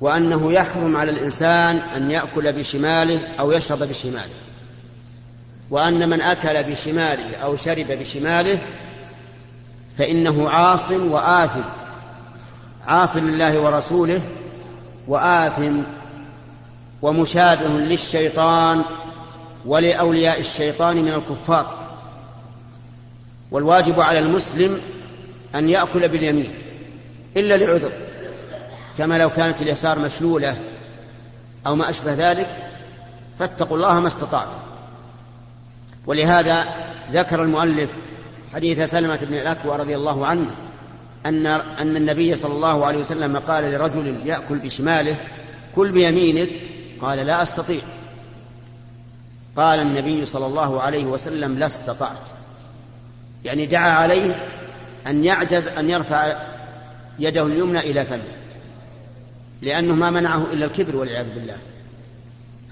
وأنه 0.00 0.52
يحرم 0.52 0.96
على 0.96 1.10
الإنسان 1.10 1.76
أن 1.76 2.10
يأكل 2.10 2.52
بشماله 2.52 3.20
أو 3.40 3.52
يشرب 3.52 3.78
بشماله 3.78 4.34
وأن 5.70 6.08
من 6.08 6.20
أكل 6.20 6.62
بشماله 6.62 7.36
أو 7.36 7.56
شرب 7.56 7.86
بشماله 7.86 8.58
فإنه 9.98 10.50
عاص 10.50 10.90
وآثم. 10.90 11.62
عاص 12.86 13.16
لله 13.16 13.60
ورسوله 13.60 14.20
وآثم 15.08 15.82
ومشابه 17.02 17.68
للشيطان 17.68 18.82
ولأولياء 19.66 20.40
الشيطان 20.40 20.96
من 20.96 21.12
الكفار. 21.12 21.86
والواجب 23.50 24.00
على 24.00 24.18
المسلم 24.18 24.80
أن 25.54 25.68
يأكل 25.68 26.08
باليمين 26.08 26.54
إلا 27.36 27.56
لعذر 27.56 27.92
كما 28.98 29.18
لو 29.18 29.30
كانت 29.30 29.62
اليسار 29.62 29.98
مشلولة 29.98 30.56
أو 31.66 31.74
ما 31.74 31.90
أشبه 31.90 32.12
ذلك 32.12 32.70
فاتقوا 33.38 33.76
الله 33.76 34.00
ما 34.00 34.06
استطعتم. 34.06 34.58
ولهذا 36.06 36.64
ذكر 37.12 37.42
المؤلف 37.42 37.90
حديث 38.54 38.90
سلمة 38.90 39.18
بن 39.22 39.34
الأكوى 39.34 39.76
رضي 39.76 39.96
الله 39.96 40.26
عنه 40.26 40.50
أن 41.26 41.46
أن 41.46 41.96
النبي 41.96 42.36
صلى 42.36 42.52
الله 42.52 42.86
عليه 42.86 42.98
وسلم 42.98 43.36
قال 43.36 43.64
لرجل 43.64 44.26
يأكل 44.26 44.58
بشماله 44.58 45.16
كل 45.76 45.92
بيمينك. 45.92 46.50
قال 47.00 47.18
لا 47.18 47.42
أستطيع. 47.42 47.80
قال 49.56 49.80
النبي 49.80 50.26
صلى 50.26 50.46
الله 50.46 50.80
عليه 50.80 51.04
وسلم 51.04 51.58
لا 51.58 51.66
استطعت. 51.66 52.30
يعني 53.44 53.66
دعا 53.66 53.90
عليه 53.90 54.48
أن 55.06 55.24
يعجز 55.24 55.68
أن 55.68 55.90
يرفع 55.90 56.36
يده 57.18 57.46
اليمنى 57.46 57.78
إلى 57.78 58.04
فمه 58.04 58.36
لأنه 59.62 59.94
ما 59.94 60.10
منعه 60.10 60.46
إلا 60.52 60.66
الكبر 60.66 60.96
والعياذ 60.96 61.34
بالله. 61.34 61.56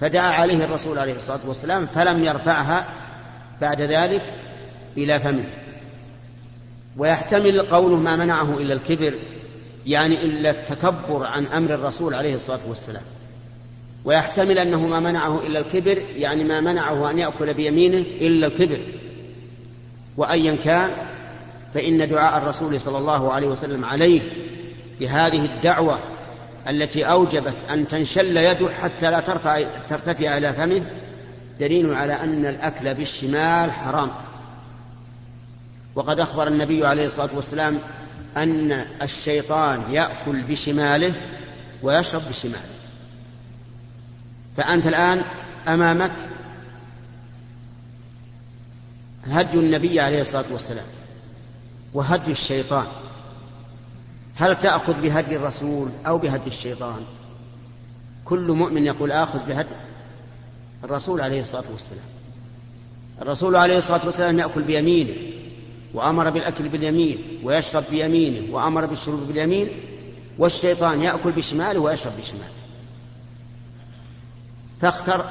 فدعا 0.01 0.31
عليه 0.31 0.65
الرسول 0.65 0.99
عليه 0.99 1.17
الصلاة 1.17 1.41
والسلام 1.47 1.87
فلم 1.87 2.25
يرفعها 2.25 2.87
بعد 3.61 3.81
ذلك 3.81 4.23
إلى 4.97 5.21
فمه. 5.21 5.45
ويحتمل 6.99 7.61
قوله 7.61 7.97
ما 7.97 8.17
منعه 8.17 8.59
إلا 8.59 8.75
الكبر 8.75 9.15
يعني 9.87 10.25
إلا 10.25 10.51
التكبر 10.51 11.27
عن 11.27 11.47
أمر 11.47 11.75
الرسول 11.75 12.15
عليه 12.15 12.35
الصلاة 12.35 12.61
والسلام. 12.69 13.03
ويحتمل 14.05 14.59
أنه 14.59 14.87
ما 14.87 15.01
منعه 15.01 15.47
إلا 15.47 15.59
الكبر 15.59 16.03
يعني 16.17 16.45
ما 16.45 16.61
منعه 16.61 17.11
أن 17.11 17.19
يأكل 17.19 17.55
بيمينه 17.55 18.07
إلا 18.21 18.47
الكبر. 18.47 18.79
وأيا 20.17 20.57
كان 20.65 20.91
فإن 21.75 22.09
دعاء 22.09 22.43
الرسول 22.43 22.81
صلى 22.81 22.99
الله 22.99 23.33
عليه 23.33 23.47
وسلم 23.47 23.85
عليه 23.85 24.21
بهذه 25.01 25.45
الدعوة 25.45 25.99
التي 26.69 27.05
أوجبت 27.05 27.57
أن 27.71 27.89
تنشل 27.89 28.37
يده 28.37 28.69
حتى 28.69 29.11
لا 29.11 29.21
ترفع 29.21 29.63
ترتفع 29.89 30.37
إلى 30.37 30.53
فمه 30.53 30.83
دليل 31.61 31.95
على 31.95 32.13
أن 32.13 32.47
الأكل 32.47 32.95
بالشمال 32.95 33.73
حرام. 33.73 34.11
وقد 35.95 36.21
أخبر 36.21 36.49
النبي 36.49 36.87
عليه 36.87 37.07
الصلاة 37.07 37.31
والسلام 37.35 37.79
أن 38.37 38.73
الشيطان 39.03 39.93
يأكل 39.93 40.43
بشماله 40.43 41.15
ويشرب 41.83 42.23
بشماله. 42.29 42.69
فأنت 44.57 44.87
الآن 44.87 45.23
أمامك 45.69 46.13
هدي 49.27 49.59
النبي 49.59 50.01
عليه 50.01 50.21
الصلاة 50.21 50.45
والسلام 50.53 50.87
وهدي 51.95 52.33
الشيطان. 52.33 52.87
هل 54.37 54.59
تأخذ 54.59 55.01
بهدي 55.01 55.37
الرسول 55.37 55.91
أو 56.07 56.19
بهدي 56.19 56.47
الشيطان؟ 56.47 57.05
كل 58.25 58.53
مؤمن 58.53 58.87
يقول 58.87 59.13
آخذ 59.13 59.47
بهدي 59.47 59.75
الرسول 60.85 61.21
عليه 61.21 61.41
الصلاة 61.41 61.65
والسلام. 61.73 62.05
الرسول 63.23 63.57
عليه 63.57 63.79
الصلاة 63.79 64.07
والسلام 64.07 64.39
يأكل 64.39 64.63
بيمينه. 64.63 65.44
وأمر 65.95 66.31
بالأكل 66.31 66.69
باليمين 66.69 67.19
ويشرب 67.43 67.85
بيمينه 67.91 68.55
وأمر 68.55 68.87
بالشرب 68.87 69.29
باليمين 69.29 69.69
والشيطان 70.39 71.03
يأكل 71.03 71.33
بشماله 71.33 71.81
ويشرب 71.81 72.13
بشماله. 72.19 72.55
فاختر 74.81 75.25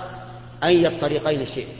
أي 0.63 0.87
الطريقين 0.87 1.45
شئت. 1.45 1.77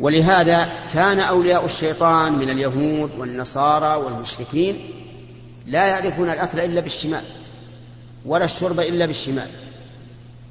ولهذا 0.00 0.72
كان 0.94 1.20
أولياء 1.20 1.64
الشيطان 1.64 2.32
من 2.32 2.50
اليهود 2.50 3.10
والنصارى 3.18 3.96
والمشركين 3.96 4.90
لا 5.66 5.86
يعرفون 5.86 6.30
الأكل 6.30 6.60
إلا 6.60 6.80
بالشمال 6.80 7.24
ولا 8.26 8.44
الشرب 8.44 8.80
إلا 8.80 9.06
بالشمال 9.06 9.48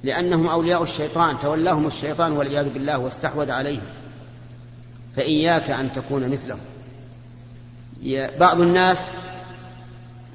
لأنهم 0.04 0.48
أولياء 0.48 0.84
الشيطان 0.84 1.40
تولاهم 1.40 1.88
الشيطان 1.88 2.32
والعياذ 2.32 2.70
بالله 2.70 2.98
واستحوذ 2.98 3.52
عليهم. 3.52 3.84
فإياك 5.16 5.70
أن 5.70 5.92
تكون 5.92 6.30
مثلهم. 6.30 6.60
بعض 8.40 8.62
الناس 8.62 9.12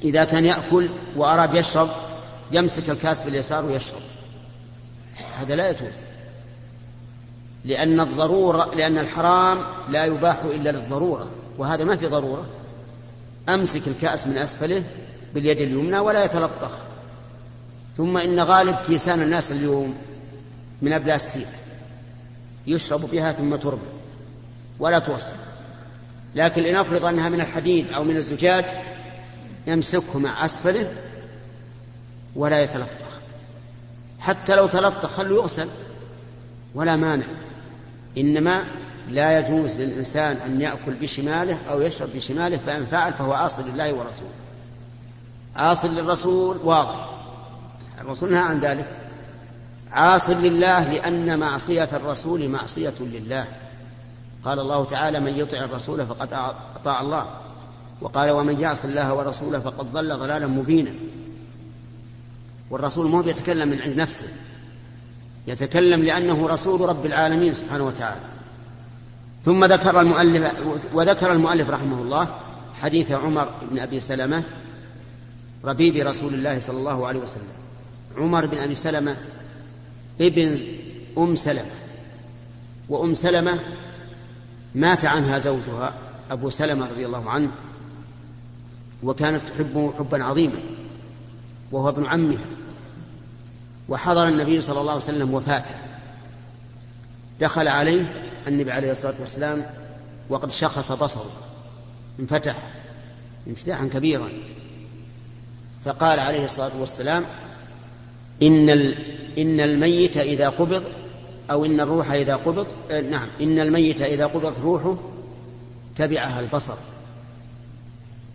إذا 0.04 0.24
كان 0.24 0.44
يأكل 0.44 0.90
وأراد 1.16 1.54
يشرب 1.54 1.88
يمسك 2.52 2.90
الكاس 2.90 3.20
باليسار 3.20 3.64
ويشرب. 3.64 4.00
هذا 5.40 5.54
لا 5.56 5.70
يجوز. 5.70 5.92
لأن 7.64 8.00
الضرورة 8.00 8.74
لأن 8.74 8.98
الحرام 8.98 9.58
لا 9.88 10.04
يباح 10.04 10.42
إلا 10.44 10.70
للضرورة 10.70 11.30
وهذا 11.58 11.84
ما 11.84 11.96
في 11.96 12.06
ضرورة. 12.06 12.46
أمسك 13.48 13.88
الكأس 13.88 14.26
من 14.26 14.38
أسفله 14.38 14.84
باليد 15.34 15.60
اليمنى 15.60 15.98
ولا 15.98 16.24
يتلطخ. 16.24 16.78
ثم 17.96 18.16
إن 18.16 18.40
غالب 18.40 18.76
كيسان 18.76 19.22
الناس 19.22 19.52
اليوم 19.52 19.94
من 20.82 20.92
البلاستيك 20.92 21.48
يشرب 22.66 23.10
بها 23.10 23.32
ثم 23.32 23.56
ترمى 23.56 23.82
ولا 24.80 24.98
توصل. 24.98 25.32
لكن 26.34 26.62
لنفرض 26.62 27.04
أنها 27.04 27.28
من 27.28 27.40
الحديد 27.40 27.92
أو 27.92 28.04
من 28.04 28.16
الزجاج 28.16 28.64
يمسكه 29.66 30.18
مع 30.18 30.44
أسفله 30.44 30.92
ولا 32.36 32.62
يتلطخ. 32.62 33.18
حتى 34.20 34.56
لو 34.56 34.66
تلطخ 34.66 35.16
خلوا 35.16 35.42
يغسل؟ 35.42 35.68
ولا 36.74 36.96
مانع. 36.96 37.26
إنما 38.18 38.64
لا 39.08 39.38
يجوز 39.38 39.80
للإنسان 39.80 40.36
أن 40.36 40.60
يأكل 40.60 40.94
بشماله 40.94 41.58
أو 41.70 41.80
يشرب 41.80 42.08
بشماله 42.14 42.56
فإن 42.56 42.86
فعل 42.86 43.12
فهو 43.12 43.32
عاصي 43.32 43.62
لله 43.62 43.92
ورسوله. 43.92 44.30
عاصي 45.56 45.88
للرسول 45.88 46.56
واضح. 46.64 47.08
الرسول 48.00 48.30
نهى 48.30 48.40
عن 48.40 48.60
ذلك. 48.60 48.86
عاص 49.92 50.30
لله 50.30 50.92
لأن 50.92 51.38
معصية 51.38 51.88
الرسول 51.92 52.48
معصية 52.48 52.94
لله. 53.00 53.46
قال 54.44 54.58
الله 54.58 54.84
تعالى 54.84 55.20
من 55.20 55.38
يطع 55.38 55.64
الرسول 55.64 56.06
فقد 56.06 56.32
أطاع 56.76 57.00
الله. 57.00 57.26
وقال 58.00 58.30
ومن 58.30 58.60
يعص 58.60 58.84
الله 58.84 59.14
ورسوله 59.14 59.60
فقد 59.60 59.92
ضل 59.92 60.18
ضلالا 60.18 60.46
مبينا. 60.46 60.92
والرسول 62.70 63.06
مو 63.06 63.20
يتكلم 63.20 63.68
من 63.68 63.80
عند 63.80 63.96
نفسه. 63.96 64.28
يتكلم 65.46 66.02
لأنه 66.02 66.46
رسول 66.46 66.80
رب 66.80 67.06
العالمين 67.06 67.54
سبحانه 67.54 67.86
وتعالى. 67.86 68.20
ثم 69.44 69.64
ذكر 69.64 70.00
المؤلف 70.00 70.54
وذكر 70.92 71.32
المؤلف 71.32 71.70
رحمه 71.70 72.02
الله 72.02 72.28
حديث 72.80 73.12
عمر 73.12 73.52
بن 73.70 73.78
أبي 73.78 74.00
سلمة 74.00 74.42
ربيب 75.64 75.96
رسول 76.06 76.34
الله 76.34 76.58
صلى 76.58 76.78
الله 76.78 77.06
عليه 77.06 77.20
وسلم. 77.20 77.52
عمر 78.16 78.46
بن 78.46 78.58
أبي 78.58 78.74
سلمة 78.74 79.16
ابن 80.20 80.58
أم 81.18 81.34
سلمة 81.34 81.70
وأم 82.88 83.14
سلمة 83.14 83.58
مات 84.74 85.04
عنها 85.04 85.38
زوجها 85.38 85.94
أبو 86.30 86.50
سلمة 86.50 86.86
رضي 86.86 87.06
الله 87.06 87.30
عنه 87.30 87.50
وكانت 89.02 89.48
تحبه 89.48 89.92
حبا 89.98 90.24
عظيما 90.24 90.60
وهو 91.72 91.88
ابن 91.88 92.06
عمها. 92.06 92.44
وحضر 93.88 94.28
النبي 94.28 94.60
صلى 94.60 94.80
الله 94.80 94.92
عليه 94.92 95.02
وسلم 95.02 95.34
وفاته. 95.34 95.74
دخل 97.40 97.68
عليه 97.68 98.32
النبي 98.46 98.72
عليه 98.72 98.92
الصلاة 98.92 99.14
والسلام 99.20 99.66
وقد 100.28 100.50
شخص 100.50 100.92
بصره 100.92 101.30
انفتح 102.20 102.56
انفتاحا 103.46 103.86
كبيرا. 103.86 104.28
فقال 105.84 106.20
عليه 106.20 106.44
الصلاة 106.44 106.80
والسلام 106.80 107.24
إن 108.42 108.68
إن 109.38 109.60
الميت 109.60 110.16
إذا 110.16 110.48
قبض 110.48 110.82
أو 111.50 111.64
إن 111.64 111.80
الروح 111.80 112.10
إذا 112.10 112.36
قبض 112.36 112.66
آه 112.90 113.00
نعم 113.00 113.28
إن 113.40 113.58
الميت 113.58 114.00
إذا 114.00 114.26
قبضت 114.26 114.60
روحه 114.60 114.98
تبعها 115.96 116.40
البصر. 116.40 116.74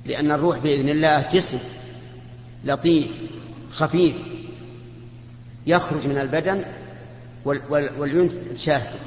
لأن 0.05 0.31
الروح 0.31 0.57
بإذن 0.57 0.89
الله 0.89 1.21
جسم 1.33 1.59
لطيف 2.65 3.11
خفيف 3.71 4.15
يخرج 5.67 6.07
من 6.07 6.17
البدن 6.17 6.65
والعيون 7.45 8.29
تشاهد 8.55 8.99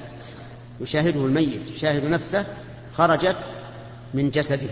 يشاهده 0.81 1.27
الميت 1.27 1.71
يشاهد 1.71 2.05
نفسه 2.05 2.47
خرجت 2.95 3.37
من 4.15 4.31
جسده. 4.31 4.71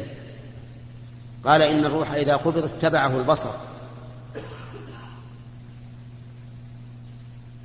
قال 1.44 1.62
إن 1.62 1.85
الروح 1.85 2.12
إذا 2.12 2.37
قبض 2.37 2.64
اتبعه 2.64 3.18
البصر. 3.18 3.51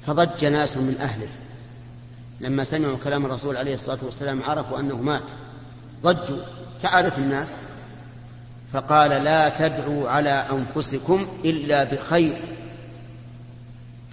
فضج 0.08 0.45
ناس 0.45 0.77
من 0.77 0.97
أهله. 1.01 1.27
لما 2.41 2.63
سمعوا 2.63 2.97
كلام 3.04 3.25
الرسول 3.25 3.58
عليه 3.58 3.73
الصلاة 3.73 3.99
والسلام 4.02 4.43
عرفوا 4.43 4.80
أنه 4.80 5.02
مات. 5.02 5.23
ضجوا 6.04 6.38
كعادة 6.84 7.17
الناس 7.17 7.58
فقال 8.73 9.12
لا 9.23 9.49
تدعوا 9.49 10.10
على 10.10 10.30
أنفسكم 10.30 11.28
إلا 11.45 11.84
بخير 11.84 12.38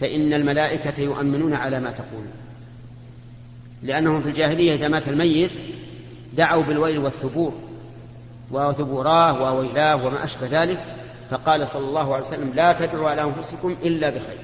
فإن 0.01 0.33
الملائكة 0.33 1.03
يؤمنون 1.03 1.55
على 1.55 1.81
ما 1.81 1.91
تقولون 1.91 2.33
لأنهم 3.83 4.23
في 4.23 4.29
الجاهلية 4.29 4.75
إذا 4.75 4.89
مات 4.89 5.09
الميت 5.09 5.53
دعوا 6.37 6.63
بالويل 6.63 6.99
والثبور 6.99 7.55
وثبوراه 8.51 9.43
وويلاه 9.43 10.07
وما 10.07 10.25
أشبه 10.25 10.49
ذلك 10.51 10.85
فقال 11.31 11.69
صلى 11.69 11.89
الله 11.89 12.15
عليه 12.15 12.25
وسلم 12.25 12.53
لا 12.55 12.73
تدعوا 12.73 13.11
على 13.11 13.23
أنفسكم 13.23 13.77
إلا 13.85 14.11
بخير 14.11 14.39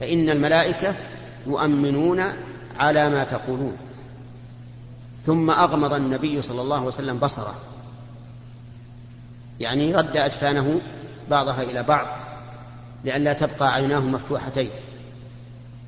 فإن 0.00 0.30
الملائكة 0.30 0.94
يؤمنون 1.46 2.22
على 2.78 3.08
ما 3.08 3.24
تقولون. 3.24 3.76
ثم 5.22 5.50
أغمض 5.50 5.92
النبي 5.92 6.42
صلى 6.42 6.60
الله 6.60 6.76
عليه 6.76 6.86
وسلم 6.86 7.18
بصره. 7.18 7.54
يعني 9.60 9.94
رد 9.94 10.16
أجفانه 10.16 10.80
بعضها 11.30 11.62
إلى 11.62 11.82
بعض 11.82 12.06
لئلا 13.04 13.32
تبقى 13.32 13.74
عيناه 13.74 14.00
مفتوحتين. 14.00 14.70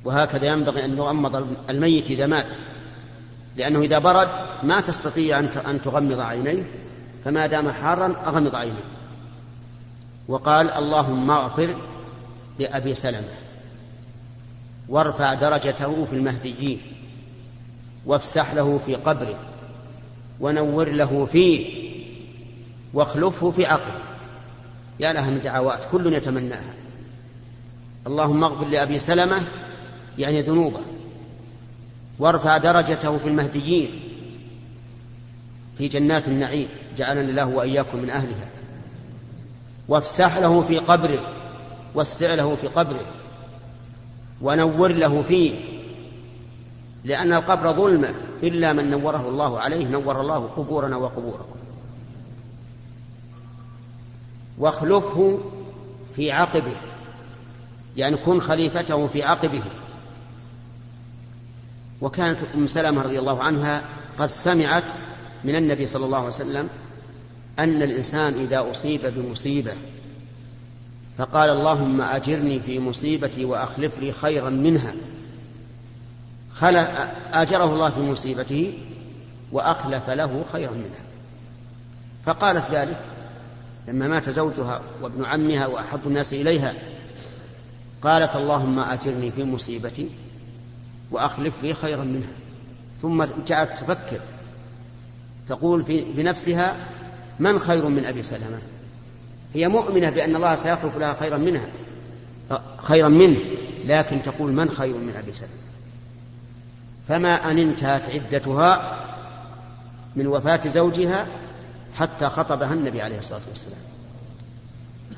وهكذا 0.05 0.45
ينبغي 0.45 0.85
أن 0.85 0.97
يغمض 0.97 1.35
الميت 1.69 2.11
إذا 2.11 2.27
مات. 2.27 2.55
لأنه 3.57 3.79
إذا 3.79 3.99
برد 3.99 4.29
ما 4.63 4.81
تستطيع 4.81 5.39
أن 5.39 5.81
تغمض 5.83 6.19
عينيه. 6.19 6.71
فما 7.25 7.47
دام 7.47 7.71
حارا 7.71 8.15
أغمض 8.25 8.55
عينيه. 8.55 8.83
وقال 10.27 10.71
اللهم 10.71 11.31
اغفر 11.31 11.75
لأبي 12.59 12.93
سلمة. 12.93 13.33
وارفع 14.89 15.33
درجته 15.33 16.05
في 16.05 16.15
المهديين 16.15 16.81
وافسح 18.05 18.53
له 18.53 18.79
في 18.85 18.95
قبره 18.95 19.39
ونور 20.39 20.89
له 20.89 21.25
فيه 21.25 21.91
واخلفه 22.93 23.51
في 23.51 23.65
عقبه. 23.65 24.01
يا 24.99 25.13
لها 25.13 25.29
من 25.29 25.41
دعوات 25.41 25.85
كل 25.91 26.13
يتمناها. 26.13 26.73
اللهم 28.07 28.43
اغفر 28.43 28.67
لأبي 28.67 28.99
سلمة 28.99 29.41
يعني 30.17 30.41
ذنوبه. 30.41 30.79
وارفع 32.19 32.57
درجته 32.57 33.17
في 33.17 33.27
المهديين 33.27 33.99
في 35.77 35.87
جنات 35.87 36.27
النعيم 36.27 36.67
جعلنا 36.97 37.21
الله 37.21 37.47
وإياكم 37.47 37.97
من 37.97 38.09
أهلها. 38.09 38.47
وافسح 39.87 40.37
له 40.37 40.61
في 40.61 40.77
قبره 40.77 41.33
واسع 41.95 42.33
له 42.33 42.55
في 42.55 42.67
قبره. 42.67 43.05
ونور 44.41 44.91
له 44.91 45.23
فيه. 45.23 45.55
لأن 47.03 47.33
القبر 47.33 47.73
ظلمة 47.73 48.13
إلا 48.43 48.73
من 48.73 48.91
نوره 48.91 49.29
الله 49.29 49.59
عليه 49.59 49.87
نور 49.87 50.21
الله 50.21 50.37
قبورنا 50.57 50.97
وقبوركم. 50.97 51.55
واخلفه 54.57 55.39
في 56.15 56.31
عقبه 56.31 56.75
يعني 57.97 58.17
كن 58.17 58.39
خليفته 58.39 59.07
في 59.07 59.23
عقبه. 59.23 59.63
وكانت 62.01 62.39
أم 62.55 62.67
سلمة 62.67 63.01
رضي 63.01 63.19
الله 63.19 63.43
عنها 63.43 63.83
قد 64.17 64.27
سمعت 64.27 64.91
من 65.43 65.55
النبي 65.55 65.85
صلى 65.85 66.05
الله 66.05 66.17
عليه 66.17 66.27
وسلم 66.27 66.69
أن 67.59 67.81
الإنسان 67.81 68.33
إذا 68.33 68.71
أصيب 68.71 69.01
بمصيبة. 69.05 69.73
فقال 71.21 71.49
اللهم 71.49 72.01
أجرني 72.01 72.59
في 72.59 72.79
مصيبتي 72.79 73.45
وأخلف 73.45 73.99
لي 73.99 74.11
خيرا 74.11 74.49
منها. 74.49 74.93
أجره 77.33 77.73
الله 77.73 77.89
في 77.89 77.99
مصيبته 77.99 78.77
وأخلف 79.51 80.09
له 80.09 80.45
خيرا 80.51 80.71
منها. 80.71 81.03
فقالت 82.25 82.71
ذلك. 82.71 82.99
لما 83.87 84.07
مات 84.07 84.29
زوجها 84.29 84.81
وابن 85.01 85.25
عمها 85.25 85.67
وأحب 85.67 85.99
الناس 86.05 86.33
إليها 86.33 86.73
قالت 88.01 88.35
اللهم 88.35 88.79
أجرني 88.79 89.31
في 89.31 89.43
مصيبتي 89.43 90.09
وأخلف 91.11 91.63
لي 91.63 91.73
خيرا 91.73 92.03
منها. 92.03 92.33
ثم 93.01 93.25
جعلت 93.47 93.71
تفكر 93.71 94.19
تقول 95.47 95.83
في 95.83 96.03
بنفسها 96.03 96.75
من 97.39 97.59
خير 97.59 97.87
من 97.87 98.05
أبي 98.05 98.23
سلمة؟ 98.23 98.61
هي 99.53 99.67
مؤمنة 99.67 100.09
بأن 100.09 100.35
الله 100.35 100.55
سيخلف 100.55 100.97
لها 100.97 101.13
خيرا 101.13 101.37
منها 101.37 101.67
خيرا 102.77 103.07
منه 103.07 103.39
لكن 103.85 104.21
تقول 104.21 104.53
من 104.53 104.69
خير 104.69 104.97
من 104.97 105.15
أبي 105.15 105.33
سلمة؟ 105.33 105.51
فما 107.07 107.51
ان 107.51 107.57
انتهت 107.57 108.09
عدتها 108.09 108.97
من 110.15 110.27
وفاة 110.27 110.67
زوجها 110.67 111.27
حتى 111.95 112.29
خطبها 112.29 112.73
النبي 112.73 113.01
عليه 113.01 113.17
الصلاة 113.17 113.41
والسلام. 113.49 113.79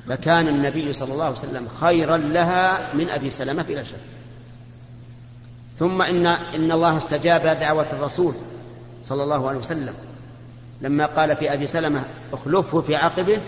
فكان 0.08 0.48
النبي 0.48 0.94
صلى 0.94 1.14
الله 1.14 1.26
عليه 1.26 1.38
وسلم 1.38 1.68
خيرا 1.68 2.18
لها 2.18 2.94
من 2.96 3.10
أبي 3.10 3.30
سلمة 3.30 3.64
بلا 3.64 3.84
شك. 3.84 4.00
ثم 5.76 6.02
إن 6.02 6.26
إن 6.26 6.72
الله 6.72 6.98
استجاب 6.98 7.60
دعوة 7.60 7.88
الرسول 7.94 8.34
صلى 9.04 9.24
الله 9.24 9.50
عليه 9.50 9.60
وسلم 9.60 9.94
لما 10.82 11.06
قال 11.06 11.38
في 11.38 11.54
أبي 11.54 11.68
سلمة 11.68 12.04
اخلفه 12.34 12.82
في 12.82 12.96
عقبه 12.96 13.42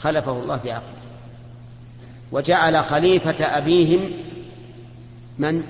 خلفه 0.00 0.32
الله 0.32 0.58
في 0.58 0.72
عقبه 0.72 0.98
وجعل 2.32 2.84
خليفة 2.84 3.44
أبيهم 3.44 4.10
من؟ 5.38 5.62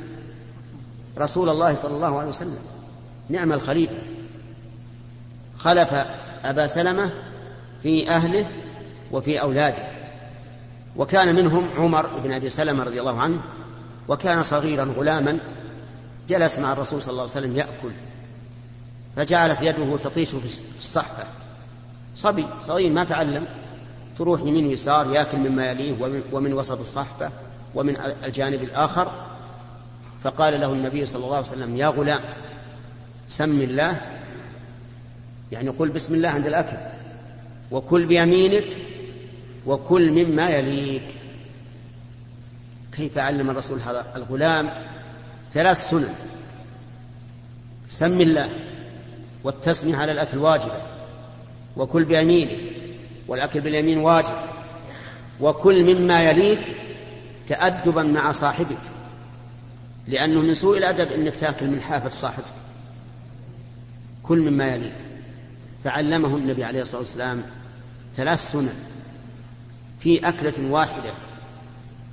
رسول 1.19 1.49
الله 1.49 1.75
صلى 1.75 1.97
الله 1.97 2.19
عليه 2.19 2.29
وسلم. 2.29 2.59
نعم 3.29 3.53
الخليفة. 3.53 3.97
خلف 5.59 5.95
أبا 6.45 6.67
سلمة 6.67 7.11
في 7.83 8.11
أهله 8.11 8.47
وفي 9.13 9.41
أولاده. 9.41 9.89
وكان 10.97 11.35
منهم 11.35 11.69
عمر 11.77 12.07
بن 12.07 12.33
أبي 12.33 12.51
سلمة 12.51 12.85
رضي 12.85 13.01
الله 13.01 13.21
عنه 13.21 13.41
وكان 14.09 14.43
صغيرا 14.43 14.85
غلاما 14.85 15.39
جلس 16.29 16.59
مع 16.59 16.73
الرسول 16.73 17.03
صلى 17.03 17.11
الله 17.11 17.23
عليه 17.23 17.33
وسلم 17.33 17.57
يأكل. 17.57 17.93
فجعلت 19.17 19.63
يده 19.63 19.97
تطيش 19.97 20.31
في 20.31 20.61
الصحفة. 20.81 21.25
صبي 22.17 22.47
صغير 22.67 22.93
ما 22.93 23.05
تعلم. 23.05 23.47
تروح 24.19 24.41
يمين 24.41 24.67
ويسار 24.67 25.15
ياكل 25.15 25.39
مما 25.39 25.71
يليه 25.71 25.97
ومن, 26.33 26.53
وسط 26.53 26.79
الصحفه 26.79 27.31
ومن 27.75 27.97
الجانب 28.25 28.63
الآخر. 28.63 29.13
فقال 30.23 30.61
له 30.61 30.73
النبي 30.73 31.07
صلى 31.07 31.25
الله 31.25 31.37
عليه 31.37 31.47
وسلم 31.47 31.77
يا 31.77 31.89
غلام 31.89 32.21
سم 33.29 33.61
الله. 33.61 34.01
يعني 35.53 35.69
قل 35.69 35.89
بسم 35.89 36.15
الله 36.15 36.29
عند 36.29 36.47
الأكل. 36.47 36.77
وكل 37.71 38.07
بيمينك 38.07 38.67
وكل 39.67 40.11
مما 40.11 40.51
يليك. 40.51 41.09
كيف 42.97 43.19
علم 43.19 43.51
الرسول 43.51 43.81
هذا؟ 43.81 44.07
الغلام 44.17 44.71
ثلاث 45.53 45.91
سنن. 45.91 46.15
سم 47.89 48.21
الله 48.21 48.51
والتسمية 49.45 49.97
على 49.97 50.13
الأكل 50.13 50.39
واجبة. 50.39 50.83
وكل 51.77 52.05
بيمينك 52.05 52.68
والأكل 53.29 53.61
باليمين 53.61 53.99
واجب. 53.99 54.35
وكل 55.41 55.95
مما 55.95 56.23
يليك 56.23 56.77
تأدبا 57.49 58.03
مع 58.03 58.33
صاحبك 58.33 58.79
لأنه 60.09 60.41
من 60.41 60.55
سوء 60.55 60.79
الأدب 60.79 61.13
أنك 61.13 61.35
تأكل 61.35 61.67
من 61.67 61.81
حافة 61.81 62.09
صاحبك. 62.09 62.45
كل 64.23 64.39
مما 64.39 64.67
يليك. 64.67 64.93
فعلمه 65.85 66.37
النبي 66.37 66.65
عليه 66.65 66.83
الصلاة 66.83 67.01
والسلام 67.01 67.43
ثلاث 68.17 68.53
سنن 68.53 68.75
في 70.01 70.29
أكلة 70.29 70.71
واحدة 70.71 71.11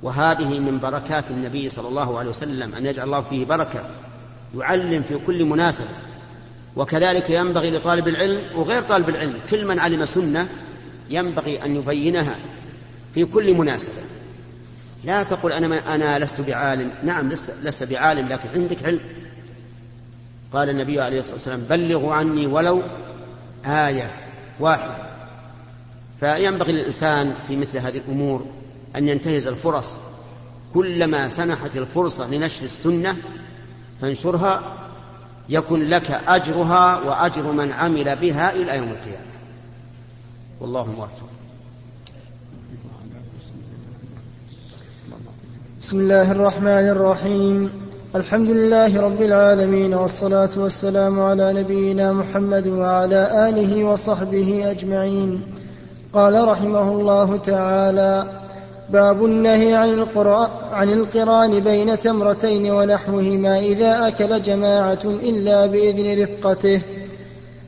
وهذه 0.02 0.60
من 0.60 0.78
بركات 0.78 1.30
النبي 1.30 1.68
صلى 1.68 1.88
الله 1.88 2.18
عليه 2.18 2.30
وسلم 2.30 2.74
أن 2.74 2.86
يجعل 2.86 3.06
الله 3.06 3.20
فيه 3.20 3.44
بركة 3.44 3.90
يعلم 4.58 5.02
في 5.02 5.18
كل 5.26 5.44
مناسبة. 5.44 5.88
وكذلك 6.76 7.30
ينبغي 7.30 7.70
لطالب 7.70 8.08
العلم 8.08 8.42
وغير 8.54 8.82
طالب 8.82 9.08
العلم 9.08 9.38
كل 9.50 9.66
من 9.66 9.78
علم 9.78 10.06
سنة 10.06 10.48
ينبغي 11.10 11.64
أن 11.64 11.76
يبينها 11.76 12.36
في 13.14 13.24
كل 13.24 13.54
مناسبة. 13.54 14.02
لا 15.04 15.22
تقل 15.22 15.52
أنا, 15.52 15.68
ما 15.68 15.94
أنا 15.94 16.18
لست 16.18 16.40
بعالم. 16.40 16.90
نعم 17.04 17.28
لست, 17.28 17.54
لست 17.62 17.84
بعالم 17.84 18.28
لكن 18.28 18.48
عندك 18.48 18.84
علم. 18.84 19.00
قال 20.52 20.70
النبي 20.70 21.00
عليه 21.00 21.20
الصلاة 21.20 21.34
والسلام 21.34 21.60
بلغوا 21.60 22.14
عني 22.14 22.46
ولو 22.46 22.82
آية 23.66 24.10
واحدة. 24.60 24.96
فينبغي 26.20 26.72
للإنسان 26.72 27.34
في 27.48 27.56
مثل 27.56 27.78
هذه 27.78 27.98
الأمور 27.98 28.46
أن 28.96 29.08
ينتهز 29.08 29.46
الفرص. 29.46 29.98
كلما 30.74 31.28
سنحت 31.28 31.76
الفرصة 31.76 32.30
لنشر 32.30 32.64
السنة 32.64 33.16
فانشرها 34.00 34.62
يكن 35.48 35.88
لك 35.88 36.10
أجرها 36.10 37.00
وأجر 37.00 37.52
من 37.52 37.72
عمل 37.72 38.16
بها 38.16 38.52
إلى 38.52 38.76
يوم 38.76 38.88
القيامة. 38.88 39.35
والله 40.60 40.86
موفق. 40.90 41.26
بسم 45.82 46.00
الله 46.00 46.32
الرحمن 46.32 46.88
الرحيم. 46.88 47.70
الحمد 48.14 48.48
لله 48.48 49.00
رب 49.00 49.22
العالمين 49.22 49.94
والصلاة 49.94 50.48
والسلام 50.56 51.20
على 51.20 51.52
نبينا 51.52 52.12
محمد 52.12 52.66
وعلى 52.66 53.48
آله 53.48 53.84
وصحبه 53.84 54.70
أجمعين. 54.70 55.42
قال 56.12 56.48
رحمه 56.48 56.92
الله 56.92 57.36
تعالى 57.36 58.40
باب 58.90 59.24
النهي 59.24 59.74
عن, 59.74 60.06
عن 60.72 60.92
القران 60.92 61.60
بين 61.60 61.98
تمرتين 61.98 62.70
ونحوهما 62.70 63.58
إذا 63.58 64.08
أكل 64.08 64.42
جماعة 64.42 65.04
إلا 65.04 65.66
بإذن 65.66 66.22
رفقته. 66.22 66.95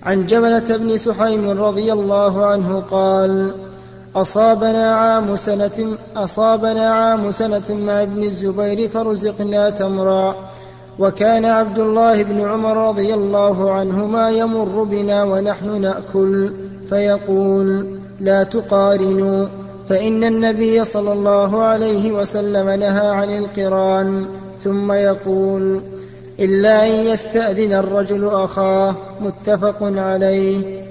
عن 0.02 0.26
جبلة 0.26 0.76
بن 0.76 0.96
سحيم 0.96 1.62
رضي 1.62 1.92
الله 1.92 2.46
عنه 2.46 2.80
قال 2.80 3.52
أصابنا 4.16 4.94
عام 4.94 5.36
سنة 5.36 5.96
أصابنا 6.16 6.90
عام 6.90 7.30
سنة 7.30 7.74
مع 7.74 8.02
ابن 8.02 8.22
الزبير 8.22 8.88
فرزقنا 8.88 9.70
تمرا 9.70 10.36
وكان 10.98 11.44
عبد 11.44 11.78
الله 11.78 12.22
بن 12.22 12.40
عمر 12.40 12.88
رضي 12.88 13.14
الله 13.14 13.72
عنهما 13.72 14.30
يمر 14.30 14.82
بنا 14.82 15.24
ونحن 15.24 15.80
نأكل 15.80 16.52
فيقول 16.88 17.98
لا 18.20 18.42
تقارنوا 18.42 19.46
فإن 19.88 20.24
النبي 20.24 20.84
صلى 20.84 21.12
الله 21.12 21.62
عليه 21.62 22.12
وسلم 22.12 22.70
نهى 22.70 23.08
عن 23.08 23.38
القران 23.38 24.26
ثم 24.58 24.92
يقول 24.92 25.82
إلا 26.40 26.86
أن 26.86 26.90
يستأذن 26.90 27.72
الرجل 27.72 28.28
أخاه 28.28 28.94
متفق 29.20 29.76
عليه. 29.80 30.84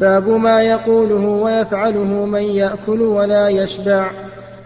باب 0.00 0.28
ما 0.28 0.62
يقوله 0.62 1.28
ويفعله 1.28 2.26
من 2.26 2.42
يأكل 2.42 3.02
ولا 3.02 3.48
يشبع. 3.48 4.10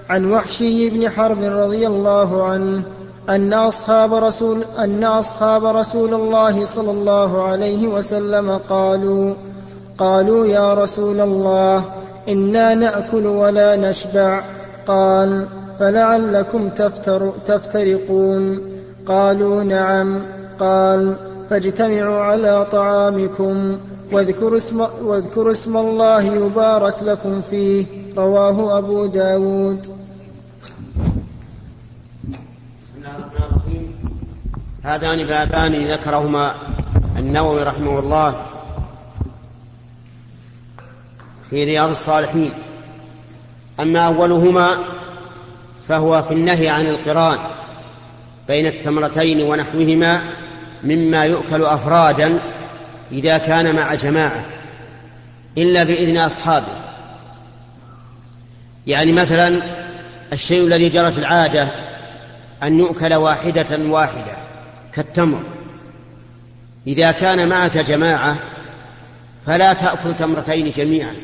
عن 0.09 0.33
وحشي 0.33 0.91
بن 0.91 1.09
حرب 1.09 1.43
رضي 1.43 1.87
الله 1.87 2.45
عنه 2.47 2.83
أن 3.29 3.53
أصحاب 3.53 4.15
رسول 4.15 4.65
أن 4.79 5.05
أصحاب 5.05 5.65
رسول 5.65 6.15
الله 6.15 6.65
صلى 6.65 6.91
الله 6.91 7.43
عليه 7.43 7.87
وسلم 7.87 8.61
قالوا 8.69 9.35
قالوا 9.99 10.47
يا 10.47 10.75
رسول 10.75 11.21
الله 11.21 11.85
إنا 12.29 12.75
نأكل 12.75 13.27
ولا 13.27 13.77
نشبع. 13.77 14.45
قال 14.87 15.47
فلعلكم 15.79 16.69
تفتر 16.69 17.33
تفترقون. 17.47 18.70
قالوا 19.07 19.65
نعم. 19.65 20.23
قال 20.61 21.17
فاجتمعوا 21.51 22.21
على 22.25 22.67
طعامكم 22.73 23.79
واذكروا 24.13 24.57
اسم, 24.57 24.87
واذكروا 25.03 25.51
اسم 25.51 25.77
الله 25.77 26.23
يبارك 26.23 27.03
لكم 27.03 27.41
فيه. 27.41 27.87
رواه 28.17 28.79
أبو 28.79 29.07
داود. 29.07 29.87
هذان 34.83 35.27
بابان 35.27 35.73
ذكرهما 35.73 36.55
النووي 37.17 37.63
رحمه 37.63 37.99
الله 37.99 38.43
في 41.51 41.65
رياض 41.65 41.91
الصالحين. 41.91 42.51
أما 43.81 44.01
أولهما 44.07 44.79
فهو 45.89 46.23
في 46.23 46.35
النهي 46.35 46.69
عن 46.69 46.87
القران 46.87 47.39
بين 48.49 48.67
التمرتين 48.67 49.43
ونحوهما 49.43 50.23
مما 50.85 51.25
يؤكل 51.25 51.63
أفرادا 51.63 52.39
إذا 53.13 53.39
كان 53.39 53.77
مع 53.77 53.95
جماعة 53.95 54.45
إلا 55.59 55.85
بإذن 55.85 56.17
أصحابه. 56.17 56.73
يعني 58.87 59.13
مثلا 59.13 59.63
الشيء 60.33 60.67
الذي 60.67 60.89
جرت 60.89 61.19
العادة 61.19 61.69
أن 62.63 62.79
يؤكل 62.79 63.15
واحدة 63.15 63.79
واحدة 63.79 64.37
كالتمر. 64.95 65.43
إذا 66.87 67.11
كان 67.11 67.49
معك 67.49 67.79
جماعة 67.79 68.37
فلا 69.47 69.73
تأكل 69.73 70.17
تمرتين 70.19 70.71
جميعا 70.71 71.15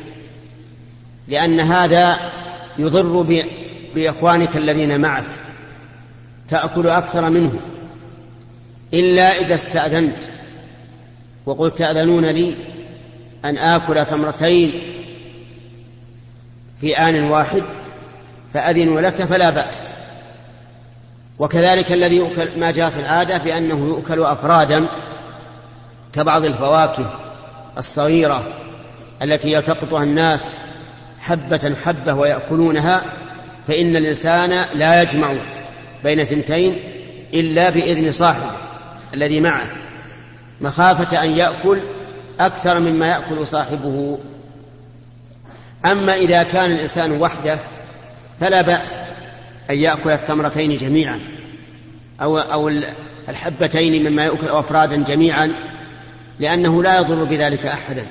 لأن 1.27 1.59
هذا 1.59 2.17
يضر 2.77 3.45
بإخوانك 3.95 4.57
الذين 4.57 5.01
معك. 5.01 5.46
تأكل 6.47 6.87
أكثر 6.87 7.29
منه. 7.29 7.59
إلا 8.93 9.41
إذا 9.41 9.55
استأذنت. 9.55 10.17
وقلت 11.45 11.77
تأذنون 11.77 12.25
لي 12.25 12.55
أن 13.45 13.57
آكل 13.57 14.05
تمرتين 14.05 14.81
في 16.81 16.97
آن 16.97 17.23
واحد 17.23 17.63
فأذن 18.53 18.97
لك 18.97 19.15
فلا 19.15 19.49
بأس. 19.49 19.87
وكذلك 21.39 21.91
الذي 21.91 22.15
يؤكل 22.15 22.59
ما 22.59 22.71
جاءت 22.71 22.97
العادة 22.97 23.37
بأنه 23.37 23.87
يؤكل 23.87 24.21
أفرادا 24.21 24.85
كبعض 26.13 26.45
الفواكه 26.45 27.13
الصغيرة 27.77 28.43
التي 29.21 29.51
يلتقطها 29.51 30.03
الناس 30.03 30.45
حبة 31.19 31.75
حبة 31.85 32.13
ويأكلونها 32.13 33.01
فإن 33.67 33.95
الإنسان 33.95 34.65
لا 34.73 35.01
يجمع 35.01 35.33
بين 36.03 36.23
ثنتين 36.23 36.79
إلا 37.33 37.69
بإذن 37.69 38.11
صاحبه 38.11 38.51
الذي 39.13 39.39
معه 39.39 39.67
مخافة 40.61 41.23
أن 41.23 41.29
يأكل 41.29 41.79
أكثر 42.39 42.79
مما 42.79 43.07
يأكل 43.07 43.47
صاحبه. 43.47 44.17
أما 45.85 46.15
إذا 46.15 46.43
كان 46.43 46.71
الإنسان 46.71 47.11
وحده 47.11 47.59
فلا 48.39 48.61
بأس 48.61 48.99
أن 49.69 49.77
يأكل 49.77 50.09
التمرتين 50.09 50.75
جميعا 50.75 51.21
أو 52.21 52.37
أو 52.37 52.69
الحبتين 53.29 54.09
مما 54.09 54.23
يأكل 54.23 54.47
أفرادا 54.47 55.03
جميعا 55.03 55.53
لأنه 56.39 56.83
لا 56.83 56.99
يضر 56.99 57.23
بذلك 57.23 57.65
أحدا 57.65 58.05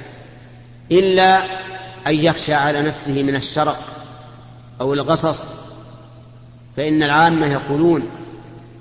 إلا 0.92 1.44
أن 2.07 2.14
يخشى 2.14 2.55
على 2.55 2.83
نفسه 2.83 3.22
من 3.22 3.37
الشرق 3.37 3.79
أو 4.81 4.94
الغصص 4.94 5.44
فإن 6.76 7.02
العامة 7.02 7.46
يقولون 7.46 8.08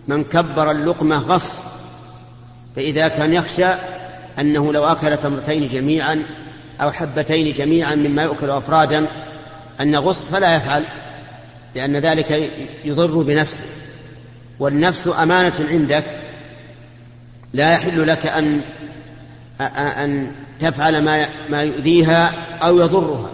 من 0.08 0.24
كبر 0.24 0.72
اللقمة 0.72 1.18
غص 1.18 1.68
فإذا 2.76 3.08
كان 3.08 3.34
يخشى 3.34 3.68
أنه 4.40 4.74
لو 4.74 4.84
أكل 4.84 5.18
تمرتين 5.18 5.68
جميعا 5.68 6.26
أو 6.82 6.92
حبتين 6.92 7.54
جميعا 7.54 7.96
مما 7.96 8.24
يؤكل 8.24 8.50
أفرادا 8.50 9.08
أن 9.82 9.96
غص 9.96 10.32
فلا 10.32 10.56
يفعل 10.56 10.84
لأن 11.76 11.96
ذلك 11.96 12.52
يضر 12.86 13.22
بنفسه. 13.22 13.66
والنفس 14.60 15.10
أمانة 15.20 15.54
عندك 15.70 16.06
لا 17.54 17.74
يحل 17.74 18.08
لك 18.08 18.26
أن 18.26 18.62
أن 19.62 20.32
تفعل 20.60 21.04
ما 21.04 21.30
ما 21.50 21.64
يؤذيها 21.64 22.34
أو 22.64 22.80
يضرها. 22.80 23.30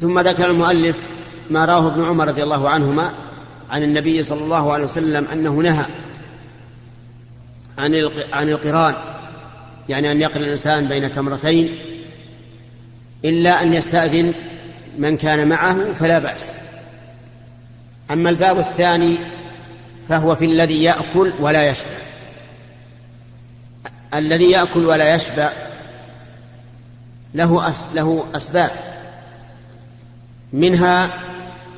ثم 0.00 0.20
ذكر 0.20 0.50
المؤلف 0.50 1.06
ما 1.50 1.64
راه 1.64 1.88
ابن 1.88 2.04
عمر 2.04 2.28
رضي 2.28 2.42
الله 2.42 2.68
عنهما 2.68 3.14
عن 3.70 3.82
النبي 3.82 4.22
صلى 4.22 4.40
الله 4.40 4.72
عليه 4.72 4.84
وسلم 4.84 5.26
أنه 5.32 5.52
نهى 5.52 5.86
عن 7.78 8.10
عن 8.32 8.48
القران 8.48 8.94
يعني 9.88 10.12
أن 10.12 10.20
يقرن 10.20 10.42
الإنسان 10.42 10.88
بين 10.88 11.10
تمرتين 11.12 11.78
إلا 13.24 13.62
أن 13.62 13.74
يستأذن 13.74 14.34
من 14.98 15.16
كان 15.16 15.48
معه 15.48 15.92
فلا 15.92 16.18
بأس. 16.18 16.52
أما 18.10 18.30
الباب 18.30 18.58
الثاني 18.58 19.16
فهو 20.08 20.36
في 20.36 20.44
الذي 20.44 20.82
يأكل 20.82 21.32
ولا 21.40 21.66
يشبع. 21.66 21.90
الذي 24.14 24.50
يأكل 24.50 24.84
ولا 24.84 25.14
يشبع 25.14 25.52
له 27.34 27.72
له 27.94 28.24
أسباب 28.36 28.70
منها 30.52 31.20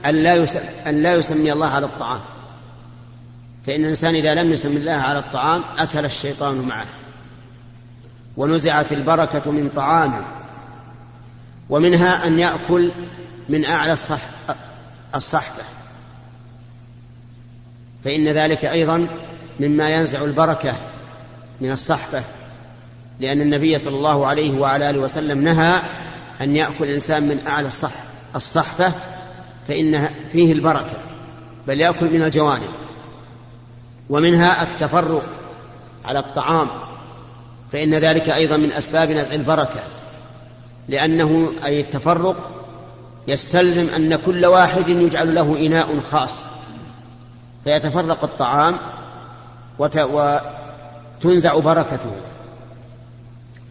أن 0.06 0.14
لا 0.14 0.46
أن 0.86 1.02
لا 1.02 1.14
يسمي 1.14 1.52
الله 1.52 1.66
على 1.66 1.86
الطعام. 1.86 2.20
فإن 3.66 3.84
الإنسان 3.84 4.14
إذا 4.14 4.34
لم 4.34 4.52
يسمي 4.52 4.76
الله 4.76 4.92
على 4.92 5.18
الطعام 5.18 5.64
أكل 5.78 6.04
الشيطان 6.04 6.54
معه. 6.54 6.86
ونزعت 8.36 8.92
البركة 8.92 9.50
من 9.50 9.68
طعامه. 9.68 10.24
ومنها 11.70 12.26
أن 12.26 12.38
يأكل 12.38 12.92
من 13.48 13.64
أعلى 13.64 13.92
الصح 13.92 14.20
الصحفة. 15.14 15.62
فإن 18.04 18.28
ذلك 18.28 18.64
أيضا 18.64 19.08
مما 19.60 19.88
ينزع 19.88 20.24
البركة 20.24 20.76
من 21.60 21.72
الصحفة. 21.72 22.22
لأن 23.20 23.40
النبي 23.40 23.78
صلى 23.78 23.96
الله 23.96 24.26
عليه 24.26 24.60
وعلى 24.60 24.90
آله 24.90 24.98
وسلم 24.98 25.44
نهى 25.44 25.82
أن 26.40 26.56
يأكل 26.56 26.84
الإنسان 26.84 27.28
من 27.28 27.46
أعلى 27.46 27.66
الصح 27.66 27.92
الصحفة 28.36 28.92
فإن 29.68 30.08
فيه 30.32 30.52
البركة 30.52 30.96
بل 31.66 31.80
يأكل 31.80 32.06
من 32.06 32.22
الجوانب 32.22 32.70
ومنها 34.10 34.62
التفرق 34.62 35.24
على 36.04 36.18
الطعام 36.18 36.68
فإن 37.72 37.94
ذلك 37.94 38.28
أيضا 38.28 38.56
من 38.56 38.72
أسباب 38.72 39.10
نزع 39.10 39.34
البركة 39.34 39.80
لأنه 40.88 41.52
أي 41.64 41.80
التفرق 41.80 42.50
يستلزم 43.28 43.88
أن 43.96 44.16
كل 44.16 44.46
واحد 44.46 44.88
يجعل 44.88 45.34
له 45.34 45.66
إناء 45.66 46.00
خاص 46.00 46.44
فيتفرق 47.64 48.24
الطعام 48.24 48.78
وتنزع 49.78 51.58
بركته. 51.58 52.16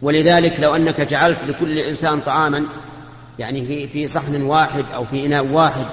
ولذلك 0.02 0.60
لو 0.60 0.76
أنك 0.76 1.00
جعلت 1.00 1.44
لكل 1.44 1.78
إنسان 1.78 2.20
طعاما 2.20 2.64
يعني 3.40 3.66
في 3.66 3.88
في 3.88 4.06
صحن 4.06 4.42
واحد 4.42 4.84
أو 4.94 5.04
في 5.04 5.26
إناء 5.26 5.46
واحد. 5.46 5.86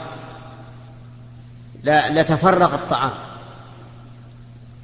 لا 1.83 2.21
لتفرق 2.21 2.73
الطعام. 2.73 3.11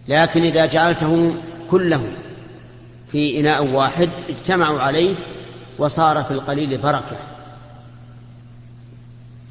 لكن 0.07 0.43
إذا 0.43 0.65
جعلته 0.65 1.35
كله 1.69 2.13
في 3.11 3.39
إناء 3.39 3.65
واحد 3.65 4.09
اجتمعوا 4.29 4.79
عليه 4.79 5.15
وصار 5.77 6.23
في 6.23 6.31
القليل 6.31 6.77
بركة. 6.77 7.17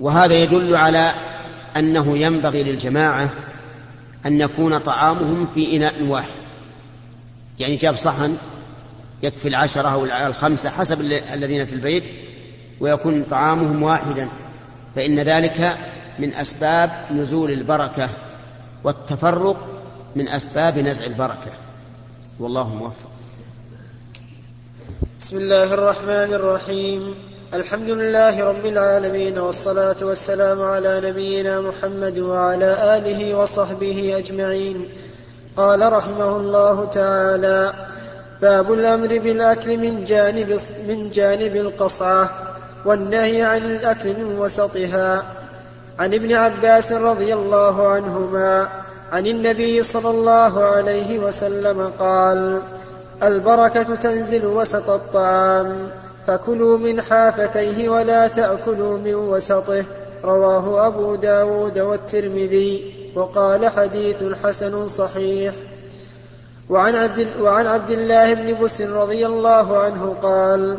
وهذا 0.00 0.34
يدل 0.34 0.76
على 0.76 1.14
أنه 1.76 2.18
ينبغي 2.18 2.62
للجماعة 2.62 3.30
أن 4.26 4.40
يكون 4.40 4.78
طعامهم 4.78 5.48
في 5.54 5.76
إناء 5.76 6.02
واحد. 6.02 6.42
يعني 7.58 7.76
جاب 7.76 7.96
صحن 7.96 8.36
يكفي 9.22 9.48
العشرة 9.48 9.88
أو 9.88 10.04
الخمسة 10.26 10.70
حسب 10.70 11.00
الذين 11.32 11.66
في 11.66 11.74
البيت 11.74 12.12
ويكون 12.82 13.22
طعامهم 13.22 13.82
واحدا 13.82 14.28
فإن 14.96 15.20
ذلك 15.20 15.78
من 16.18 16.34
أسباب 16.34 16.90
نزول 17.10 17.50
البركة 17.50 18.08
والتفرق 18.84 19.56
من 20.16 20.28
أسباب 20.28 20.78
نزع 20.78 21.04
البركة. 21.04 21.52
والله 22.40 22.74
موفق. 22.74 23.10
بسم 25.20 25.36
الله 25.36 25.74
الرحمن 25.74 26.32
الرحيم. 26.34 27.14
الحمد 27.54 27.88
لله 27.90 28.44
رب 28.44 28.66
العالمين 28.66 29.38
والصلاة 29.38 29.96
والسلام 30.02 30.62
على 30.62 31.00
نبينا 31.04 31.60
محمد 31.60 32.18
وعلى 32.18 32.98
آله 32.98 33.34
وصحبه 33.34 34.18
أجمعين. 34.18 34.88
قال 35.56 35.92
رحمه 35.92 36.36
الله 36.36 36.84
تعالى 36.84 37.72
باب 38.42 38.72
الأمر 38.72 39.18
بالأكل 39.18 39.78
من 39.78 40.04
جانب 40.04 40.60
من 40.88 41.10
جانب 41.10 41.56
القصعة. 41.56 42.51
والنهي 42.84 43.42
عن 43.42 43.64
الأكل 43.64 44.16
من 44.16 44.38
وسطها. 44.38 45.24
عن 45.98 46.14
ابن 46.14 46.32
عباس 46.32 46.92
رضي 46.92 47.34
الله 47.34 47.88
عنهما 47.88 48.68
عن 49.12 49.26
النبي 49.26 49.82
صلى 49.82 50.10
الله 50.10 50.64
عليه 50.64 51.18
وسلم 51.18 51.92
قال 51.98 52.62
البركة 53.22 53.94
تنزل 53.94 54.46
وسط 54.46 54.90
الطعام 54.90 55.90
فكلوا 56.26 56.78
من 56.78 57.02
حافتيه 57.02 57.88
ولا 57.88 58.28
تأكلوا 58.28 58.98
من 58.98 59.14
وسطه 59.14 59.84
رواه 60.24 60.86
أبو 60.86 61.14
داود 61.14 61.78
والترمذي 61.78 62.94
وقال 63.14 63.68
حديث 63.68 64.24
حسن 64.44 64.88
صحيح. 64.88 65.54
وعن 66.70 66.94
عبد, 66.94 67.28
وعن 67.40 67.66
عبد 67.66 67.90
الله 67.90 68.34
بن 68.34 68.64
بسر 68.64 68.90
رضي 68.90 69.26
الله 69.26 69.78
عنه 69.78 70.16
قال 70.22 70.78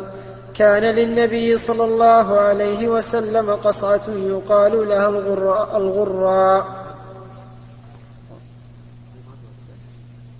كان 0.54 0.82
للنبي 0.82 1.56
صلى 1.56 1.84
الله 1.84 2.40
عليه 2.40 2.88
وسلم 2.88 3.50
قصعة 3.50 4.02
يقال 4.08 4.88
لها 4.88 5.08
الغراء, 5.08 5.76
الغراء. 5.76 6.66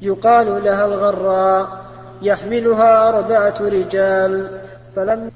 يقال 0.03 0.65
لها 0.65 0.85
الغراء. 0.85 1.85
يحملها 2.23 3.09
أربعة 3.09 3.55
رجال. 3.61 4.61
فلم 4.97 5.31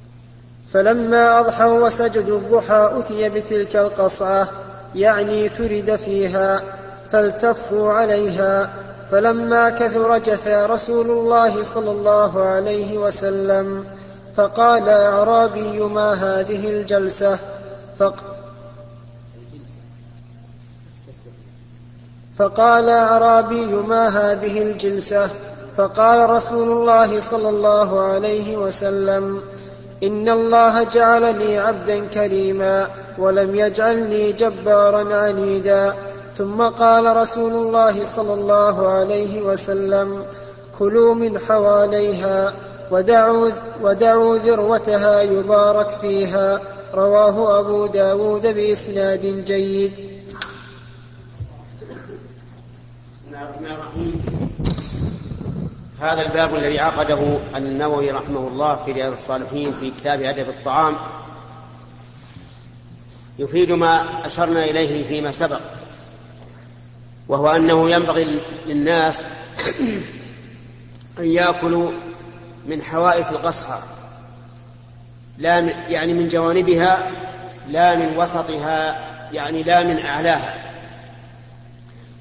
فلما 0.73 1.41
أضحوا 1.41 1.81
وسجدوا 1.87 2.39
الضحى 2.39 2.93
أتي 2.99 3.29
بتلك 3.29 3.77
القصعة. 3.77 4.49
يعني 4.95 5.49
ترد 5.49 5.97
فيها. 5.97 6.63
فالتفوا 7.11 7.93
عليها. 7.93 8.71
فلما 9.11 9.71
كثر 9.71 10.19
جثى 10.19 10.67
رسول 10.71 11.11
الله 11.11 11.63
صلى 11.63 11.91
الله 11.91 12.43
عليه 12.45 12.99
وسلم. 12.99 13.85
فقال 14.39 14.89
أعرابي 14.89 15.79
ما 15.79 16.13
هذه 16.13 16.71
الجلسة؟ 16.71 17.39
فق 17.99 18.15
فقال 22.37 22.89
أعرابي 22.89 23.67
ما 23.67 24.09
هذه 24.09 24.63
الجلسة؟ 24.63 25.31
فقال 25.77 26.31
رسول 26.31 26.69
الله 26.69 27.21
صلى 27.21 27.49
الله 27.49 28.01
عليه 28.01 28.57
وسلم 28.57 29.43
إن 30.03 30.29
الله 30.29 30.83
جعلني 30.83 31.59
عبدا 31.59 32.07
كريما 32.07 32.89
ولم 33.19 33.55
يجعلني 33.55 34.33
جبارا 34.33 35.15
عنيدا. 35.15 35.95
ثم 36.35 36.63
قال 36.63 37.17
رسول 37.17 37.53
الله 37.53 38.05
صلى 38.05 38.35
الله 38.35 38.89
عليه 38.89 39.43
وسلم 39.43 40.25
كلوا 40.79 41.15
من 41.15 41.39
حواليها. 41.39 42.55
ودعوا, 42.91 43.51
ودعوا 43.83 44.39
ذروتها 44.39 45.23
يبارك 45.23 45.89
فيها. 45.89 46.61
رواه 46.95 47.61
أبو 47.61 47.87
داود 47.87 48.47
بإسناد 48.47 49.45
جيد. 49.45 50.19
هذا 56.01 56.23
الباب 56.23 56.55
الذي 56.55 56.79
عقده 56.79 57.39
النووي 57.57 58.11
رحمه 58.11 58.49
الله 58.49 58.77
في 58.85 58.93
رياض 58.93 59.13
الصالحين 59.13 59.75
في 59.81 59.91
كتاب 59.91 60.23
أدب 60.23 60.49
الطعام. 60.49 60.97
يفيد 63.39 63.73
ما 63.73 64.27
أشرنا 64.27 64.65
إليه 64.65 65.09
فيما 65.09 65.33
سبق 65.33 65.61
وهو 67.29 67.51
أنه 67.51 67.91
ينبغي 67.91 68.41
للناس 68.67 69.23
أن 71.19 71.25
يأكلوا 71.25 71.93
من 72.69 72.83
حوائف 72.83 73.31
القصعة 73.31 73.79
لا 75.39 75.61
من 75.61 75.73
يعني 75.89 76.13
من 76.13 76.29
جوانبها 76.29 77.11
لا 77.69 77.97
من 77.97 78.17
وسطها 78.17 78.99
يعني 79.33 79.63
لا 79.63 79.83
من 79.83 80.05
أعلاها. 80.05 80.55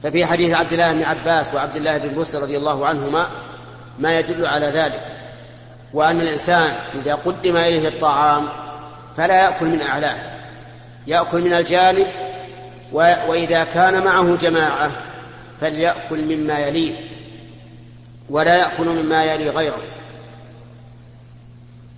ففي 0.03 0.25
حديث 0.25 0.55
عبد 0.55 0.73
الله 0.73 0.93
بن 0.93 1.03
عباس 1.03 1.53
وعبد 1.53 1.75
الله 1.75 1.97
بن 1.97 2.15
بسر 2.15 2.41
رضي 2.41 2.57
الله 2.57 2.87
عنهما 2.87 3.29
ما 3.99 4.19
يدل 4.19 4.45
على 4.45 4.65
ذلك 4.65 5.01
وأن 5.93 6.21
الإنسان 6.21 6.73
إذا 6.95 7.15
قدم 7.15 7.57
إليه 7.57 7.87
الطعام 7.87 8.49
فلا 9.17 9.43
يأكل 9.43 9.65
من 9.65 9.81
أعلاه 9.81 10.15
يأكل 11.07 11.41
من 11.41 11.53
الجانب 11.53 12.07
وإذا 12.91 13.63
كان 13.63 14.03
معه 14.03 14.35
جماعة 14.35 14.91
فليأكل 15.61 16.35
مما 16.35 16.59
يليه 16.59 16.95
ولا 18.29 18.55
يأكل 18.55 18.85
مما 18.85 19.23
يلي 19.23 19.49
غيره. 19.49 19.83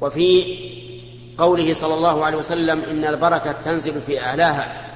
وفي 0.01 0.57
قوله 1.37 1.73
صلى 1.73 1.93
الله 1.93 2.25
عليه 2.25 2.37
وسلم 2.37 2.83
إن 2.83 3.05
البركة 3.05 3.51
تنزل 3.51 4.01
في 4.01 4.21
أعلاها 4.21 4.89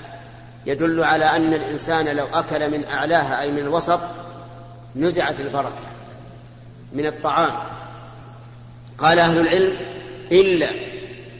يدل 0.65 1.03
على 1.03 1.25
أن 1.25 1.53
الإنسان 1.53 2.15
لو 2.15 2.25
أكل 2.33 2.71
من 2.71 2.85
أعلاها 2.85 3.41
أي 3.41 3.51
من 3.51 3.59
الوسط 3.59 3.99
نزعت 4.95 5.39
البركة 5.39 5.93
من 6.93 7.05
الطعام. 7.05 7.51
قال 8.97 9.19
أهل 9.19 9.39
العلم 9.39 9.77
إلا 10.31 10.67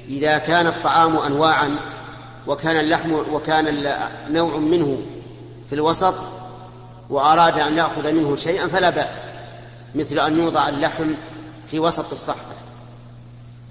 إذا 0.10 0.38
كان 0.38 0.68
الطعام 0.68 1.18
أنواعا 1.18 1.80
وكان 2.48 2.80
اللحم 2.80 3.12
وكان 3.12 3.94
نوع 4.30 4.58
منه 4.58 5.02
في 5.70 5.76
الوسط 5.76 6.16
وأراد 7.10 7.60
أن 7.60 7.78
يأخذ 7.78 8.12
منه 8.12 8.36
شيئا 8.36 8.68
فلا 8.68 8.90
بأس 8.90 9.24
مثل 9.96 10.20
أن 10.20 10.40
يوضع 10.40 10.70
اللحم 10.70 11.14
في 11.68 11.80
وسط 11.80 12.12
الصحفة 12.12 12.63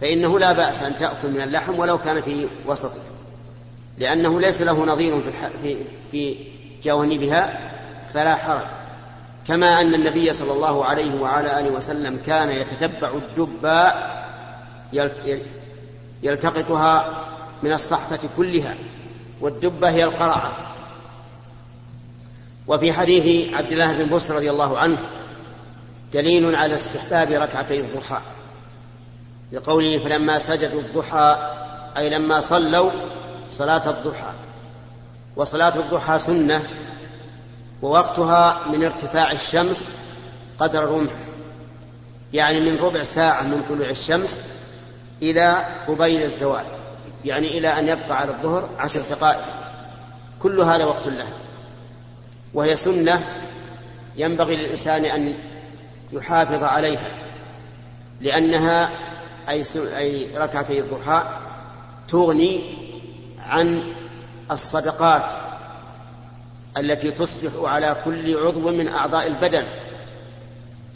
فإنه 0.02 0.38
لا 0.38 0.52
بأس 0.52 0.82
أن 0.82 0.96
تأكل 0.96 1.30
من 1.30 1.40
اللحم 1.40 1.78
ولو 1.78 1.98
كان 1.98 2.22
في 2.22 2.48
وسطه 2.66 3.00
لأنه 3.98 4.40
ليس 4.40 4.62
له 4.62 4.86
نظير 4.86 5.22
في, 5.22 5.30
في, 5.62 5.76
في 6.10 6.36
جوانبها 6.84 7.70
فلا 8.14 8.36
حرج. 8.36 8.66
كما 9.48 9.80
أن 9.80 9.94
النبي 9.94 10.32
صلى 10.32 10.52
الله 10.52 10.84
عليه 10.84 11.20
وعلى 11.20 11.60
آله 11.60 11.70
وسلم 11.70 12.20
كان 12.26 12.50
يتتبع 12.50 13.10
الدباء 13.14 14.22
يلتقطها 16.22 17.24
من 17.62 17.72
الصحفة 17.72 18.28
كلها 18.36 18.74
والدبة 19.40 19.90
هي 19.90 20.04
القرعة. 20.04 20.52
وفي 22.66 22.92
حديث 22.92 23.54
عبد 23.54 23.72
الله 23.72 23.92
بن 23.92 24.16
بسر 24.16 24.34
رضي 24.34 24.50
الله 24.50 24.78
عنه 24.78 24.98
دليل 26.12 26.54
على 26.54 26.74
استحباب 26.74 27.32
ركعتي 27.32 27.80
الضحى. 27.80 28.20
لقوله 29.52 29.98
فلما 29.98 30.38
سجدوا 30.38 30.80
الضحى 30.80 31.52
أي 31.96 32.10
لما 32.10 32.40
صلوا 32.40 32.90
صلاة 33.50 33.90
الضحى. 33.90 34.32
وصلاة 35.36 35.76
الضحى 35.76 36.18
سنة 36.18 36.66
ووقتها 37.82 38.68
من 38.72 38.84
ارتفاع 38.84 39.32
الشمس 39.32 39.88
قدر 40.58 40.84
الرمح 40.84 41.12
يعني 42.32 42.60
من 42.60 42.76
ربع 42.76 43.02
ساعة 43.02 43.42
من 43.42 43.62
طلوع 43.68 43.90
الشمس 43.90 44.42
إلى 45.22 45.64
قبيل 45.88 46.22
الزوال. 46.22 46.64
يعني 47.24 47.58
إلى 47.58 47.78
أن 47.78 47.88
يبقى 47.88 48.20
على 48.20 48.30
الظهر 48.32 48.68
عشر 48.78 49.00
دقائق. 49.10 49.44
كل 50.40 50.60
هذا 50.60 50.84
وقت 50.84 51.06
له. 51.06 51.28
وهي 52.54 52.76
سنة 52.76 53.22
ينبغي 54.16 54.56
للإنسان 54.56 55.04
أن 55.04 55.34
يحافظ 56.12 56.64
عليها 56.64 57.10
لأنها 58.20 58.90
أي 59.48 59.64
أي 59.76 60.28
ركعتي 60.36 60.80
الضحى 60.80 61.38
تغني 62.08 62.74
عن 63.46 63.94
الصدقات 64.50 65.32
التي 66.76 67.10
تصبح 67.10 67.70
على 67.70 67.96
كل 68.04 68.36
عضو 68.38 68.70
من 68.70 68.88
أعضاء 68.88 69.26
البدن 69.26 69.64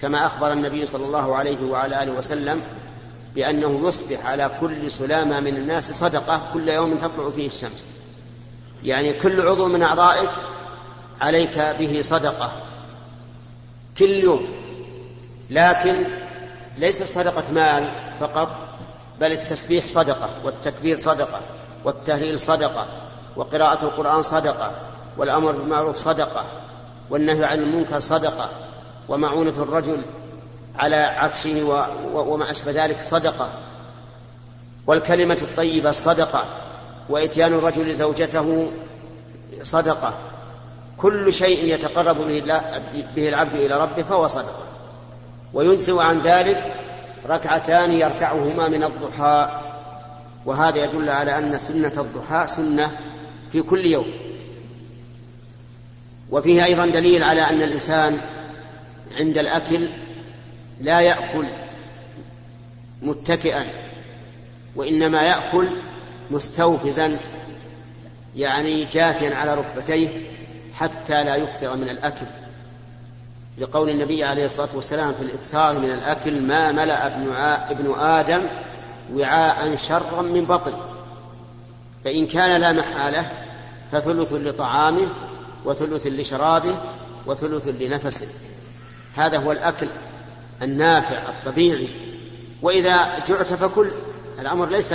كما 0.00 0.26
أخبر 0.26 0.52
النبي 0.52 0.86
صلى 0.86 1.04
الله 1.04 1.36
عليه 1.36 1.62
وعلى 1.64 2.02
آله 2.02 2.12
وسلم 2.12 2.60
بأنه 3.34 3.88
يصبح 3.88 4.26
على 4.26 4.50
كل 4.60 4.90
سلامة 4.90 5.40
من 5.40 5.56
الناس 5.56 5.92
صدقة 5.92 6.50
كل 6.52 6.68
يوم 6.68 6.96
تطلع 6.96 7.30
فيه 7.30 7.46
الشمس. 7.46 7.92
يعني 8.84 9.12
كل 9.12 9.40
عضو 9.40 9.68
من 9.68 9.82
أعضائك 9.82 10.30
عليك 11.20 11.58
به 11.58 12.02
صدقة 12.02 12.52
كل 13.98 14.10
يوم. 14.10 14.46
لكن 15.50 16.04
ليس 16.78 17.02
صدقة 17.02 17.52
مال 17.52 18.05
فقط 18.20 18.48
بل 19.20 19.32
التسبيح 19.32 19.86
صدقة 19.86 20.28
والتكبير 20.44 20.96
صدقة 20.96 21.40
والتهليل 21.84 22.40
صدقة 22.40 22.86
وقراءة 23.36 23.84
القرآن 23.84 24.22
صدقة 24.22 24.70
والأمر 25.16 25.52
بالمعروف 25.52 25.96
صدقة 25.96 26.44
والنهي 27.10 27.44
عن 27.44 27.58
المنكر 27.58 28.00
صدقة 28.00 28.48
ومعونة 29.08 29.54
الرجل 29.58 30.02
على 30.78 30.96
عفشه 30.96 31.62
وما 32.14 32.50
أشبه 32.50 32.84
ذلك 32.84 33.02
صدقة 33.02 33.50
والكلمة 34.86 35.38
الطيبة 35.42 35.90
صدقة 35.90 36.44
وإتيان 37.08 37.52
الرجل 37.52 37.94
زوجته 37.94 38.70
صدقة. 39.62 40.14
كل 40.98 41.32
شيء 41.32 41.74
يتقرب 41.74 42.16
به, 43.16 43.28
العبد 43.28 43.54
إلى 43.54 43.80
ربه 43.82 44.02
فهو 44.02 44.26
صدقة. 44.26 44.64
وينسو 45.54 46.00
عن 46.00 46.20
ذلك 46.20 46.74
ركعتان 47.28 47.90
يركعهما 47.90 48.68
من 48.68 48.84
الضحى. 48.84 49.62
وهذا 50.46 50.84
يدل 50.84 51.08
على 51.08 51.38
أن 51.38 51.58
سنة 51.58 51.92
الضحى 51.98 52.46
سنة 52.46 52.90
في 53.52 53.62
كل 53.62 53.86
يوم. 53.86 54.06
وفيه 56.30 56.64
أيضا 56.64 56.86
دليل 56.86 57.22
على 57.22 57.40
أن 57.42 57.62
الإنسان 57.62 58.20
عند 59.18 59.38
الأكل 59.38 59.88
لا 60.80 61.00
يأكل 61.00 61.46
متكئا 63.02 63.66
وإنما 64.76 65.22
يأكل 65.22 65.68
مستوفزا 66.30 67.18
يعني 68.36 68.84
جاثيا 68.84 69.34
على 69.34 69.54
ركبتيه 69.54 70.08
حتى 70.74 71.24
لا 71.24 71.36
يكثر 71.36 71.76
من 71.76 71.88
الأكل. 71.88 72.26
لقول 73.58 73.88
النبي 73.88 74.24
عليه 74.24 74.46
الصلاة 74.46 74.68
والسلام 74.74 75.14
في 75.14 75.22
الإكثار 75.22 75.78
من 75.78 75.90
الأكل 75.90 76.40
ما 76.40 76.72
ملأ 76.72 77.06
ابن, 77.70 77.94
آدم 77.98 78.42
وعاء 79.14 79.76
شرا 79.76 80.22
من 80.22 80.44
بطن. 80.44 80.74
فإن 82.04 82.26
كان 82.26 82.60
لا 82.60 82.72
محالة 82.72 83.30
فثلث 83.92 84.32
لطعامه 84.32 85.08
وثلث 85.64 86.06
لشرابه 86.06 86.76
وثلث 87.26 87.68
لنفسه. 87.68 88.26
هذا 89.14 89.38
هو 89.38 89.52
الأكل 89.52 89.88
النافع 90.62 91.28
الطبيعي. 91.28 91.88
وإذا 92.62 93.18
جعت 93.18 93.46
فكل 93.46 93.90
الأمر 94.40 94.68
ليس 94.68 94.94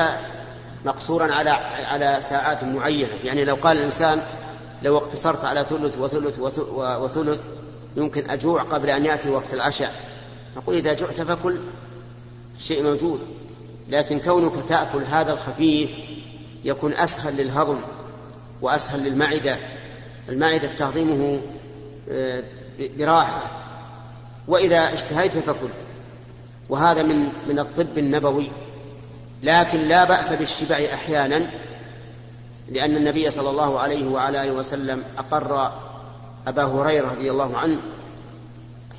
مقصورا 0.86 1.34
على 1.34 1.49
على 1.89 2.18
ساعات 2.22 2.64
معينة. 2.64 3.14
يعني 3.24 3.45
لو 3.45 3.55
قال 3.55 3.78
الإنسان 3.78 4.22
لو 4.84 4.97
اقتصرت 4.97 5.45
على 5.45 5.66
ثلث 5.70 5.97
وثلث 5.97 6.39
وثلث 6.76 7.45
يمكن 7.98 8.30
أجوع 8.30 8.64
قبل 8.64 8.89
أن 8.89 9.06
يأتي 9.06 9.30
وقت 9.30 9.54
العشاء. 9.54 9.96
نقول 10.58 10.76
إذا 10.76 10.94
جعت 10.94 11.22
فكل 11.22 11.60
شيء 12.60 12.84
موجود 12.84 13.22
لكن 13.89 14.20
كونك 14.20 14.54
تأكل 14.68 15.04
هذا 15.04 15.34
الخفيف 15.34 15.92
يكون 16.66 16.94
أسهل 16.94 17.38
للهضم 17.38 17.78
وأسهل 18.62 19.04
للمعدة. 19.04 19.58
المعدة 20.30 20.68
تهضمه 20.68 21.42
آه، 22.10 22.44
براحة. 22.98 23.52
وإذا 24.48 24.94
اشتهيت 24.94 25.38
فكل. 25.38 25.70
وهذا 26.70 27.04
من 27.04 27.30
من 27.48 27.60
الطب 27.60 27.98
النبوي. 27.98 28.52
لكن 29.44 29.80
لا 29.80 30.04
بأس 30.04 30.34
بالشبع 30.34 30.76
أحيانا 30.94 31.50
لأن 32.70 32.96
النبي 32.96 33.32
صلى 33.32 33.50
الله 33.50 33.80
عليه 33.80 34.08
وعلى 34.08 34.44
آله 34.44 34.52
وسلم 34.52 35.04
أقر 35.18 35.72
أبا 36.48 36.64
هريرة 36.64 37.12
رضي 37.12 37.32
الله 37.32 37.58
عنه 37.58 37.80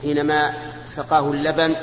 حينما 0.03 0.55
سقاه 0.87 1.31
اللبن 1.31 1.77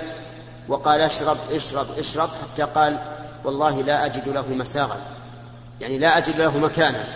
وقال 0.68 1.02
اشرب 1.02 1.38
اشرب 1.52 1.88
اشرب 1.98 2.30
حتى 2.30 2.64
قال 2.64 3.00
والله 3.46 3.82
لا 3.82 4.06
أجد 4.06 4.30
له 4.30 4.48
مساغا. 4.48 4.98
يعني 5.82 6.00
لا 6.00 6.18
أجد 6.18 6.36
له 6.36 6.58
مكانا. 6.58 7.08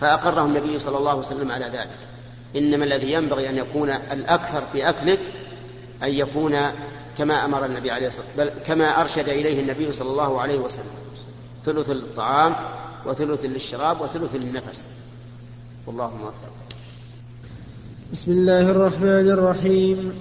فأقره 0.00 0.44
النبي 0.44 0.78
صلى 0.78 0.98
الله 0.98 1.10
عليه 1.10 1.20
وسلم 1.20 1.52
على 1.52 1.64
ذلك. 1.64 1.98
إنما 2.56 2.84
الذي 2.84 3.12
ينبغي 3.12 3.50
أن 3.50 3.56
يكون 3.56 3.90
الأكثر 3.90 4.62
في 4.72 4.88
أكلك 4.88 5.20
أن 6.02 6.08
يكون 6.14 6.56
كما 7.18 7.44
أمر 7.44 7.66
النبي 7.66 7.90
عليه 7.90 8.06
الصلاة 8.06 8.26
بل 8.38 8.50
كما 8.66 9.00
أرشد 9.00 9.28
إليه 9.28 9.60
النبي 9.60 9.92
صلى 9.92 10.10
الله 10.10 10.40
عليه 10.40 10.58
وسلم. 10.58 10.94
ثلث 11.64 11.90
للطعام 11.90 12.56
وثلث 13.06 13.44
للشراب 13.44 14.00
وثلث 14.00 14.34
للنفس. 14.34 14.88
والله 15.86 16.16
موفق. 16.16 16.52
بسم 18.12 18.32
الله 18.32 18.70
الرحمن 18.70 19.30
الرحيم. 19.30 20.12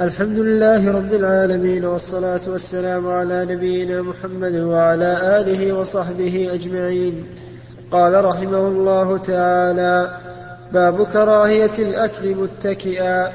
الحمد 0.00 0.38
لله 0.38 0.92
رب 0.92 1.14
العالمين 1.14 1.84
والصلاة 1.84 2.40
والسلام 2.48 3.08
على 3.08 3.46
نبينا 3.50 4.02
محمد 4.02 4.54
وعلى 4.54 5.40
آله 5.40 5.72
وصحبه 5.72 6.48
أجمعين. 6.54 7.24
قال 7.90 8.24
رحمه 8.24 8.68
الله 8.68 9.18
تعالى 9.18 10.18
باب 10.72 11.06
كراهية 11.06 11.78
الأكل 11.78 12.34
متكئا. 12.34 13.32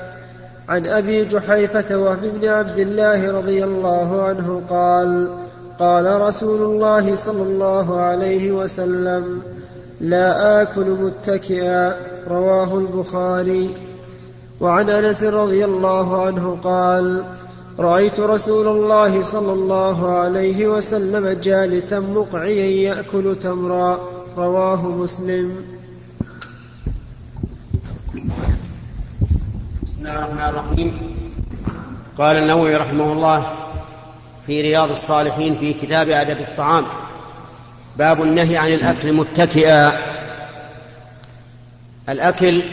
عن 0.69 0.87
أبي 0.87 1.25
جحيفة 1.25 1.97
وهب 1.97 2.21
بن 2.21 2.47
عبد 2.47 2.79
الله 2.79 3.31
رضي 3.31 3.63
الله 3.63 4.23
عنه 4.23 4.61
قال 4.69 5.29
قال 5.79 6.21
رسول 6.21 6.61
الله 6.61 7.15
صلى 7.15 7.43
الله 7.43 7.99
عليه 8.01 8.51
وسلم 8.51 9.41
لا 10.01 10.61
آكل 10.61 10.85
متكئا. 10.85 12.14
رواه 12.29 12.77
البخاري. 12.77 13.69
وعن 14.59 14.89
انس 14.89 15.23
رضي 15.23 15.65
الله 15.65 16.25
عنه 16.25 16.57
قال 16.63 17.23
رأيت 17.79 18.19
رسول 18.19 18.67
الله 18.67 19.21
صلى 19.21 19.53
الله 19.53 20.11
عليه 20.11 20.67
وسلم 20.67 21.29
جالسا 21.29 21.99
مقعيا 21.99 22.65
يأكل 22.89 23.35
تمرا. 23.35 23.99
رواه 24.37 24.87
مسلم. 24.87 25.55
بسم 29.83 29.99
الله 29.99 30.15
الرحمن 30.15 30.49
الرحيم. 30.49 31.15
قال 32.17 32.37
النووي 32.37 32.75
رحمه 32.75 33.11
الله 33.11 33.45
في 34.47 34.61
رياض 34.61 34.89
الصالحين 34.89 35.55
في 35.55 35.73
كتاب 35.73 36.09
أدب 36.09 36.39
الطعام 36.39 36.85
باب 37.97 38.21
النهي 38.21 38.57
عن 38.57 38.73
الأكل 38.73 39.13
متكئا. 39.13 40.14
الأكل 42.09 42.63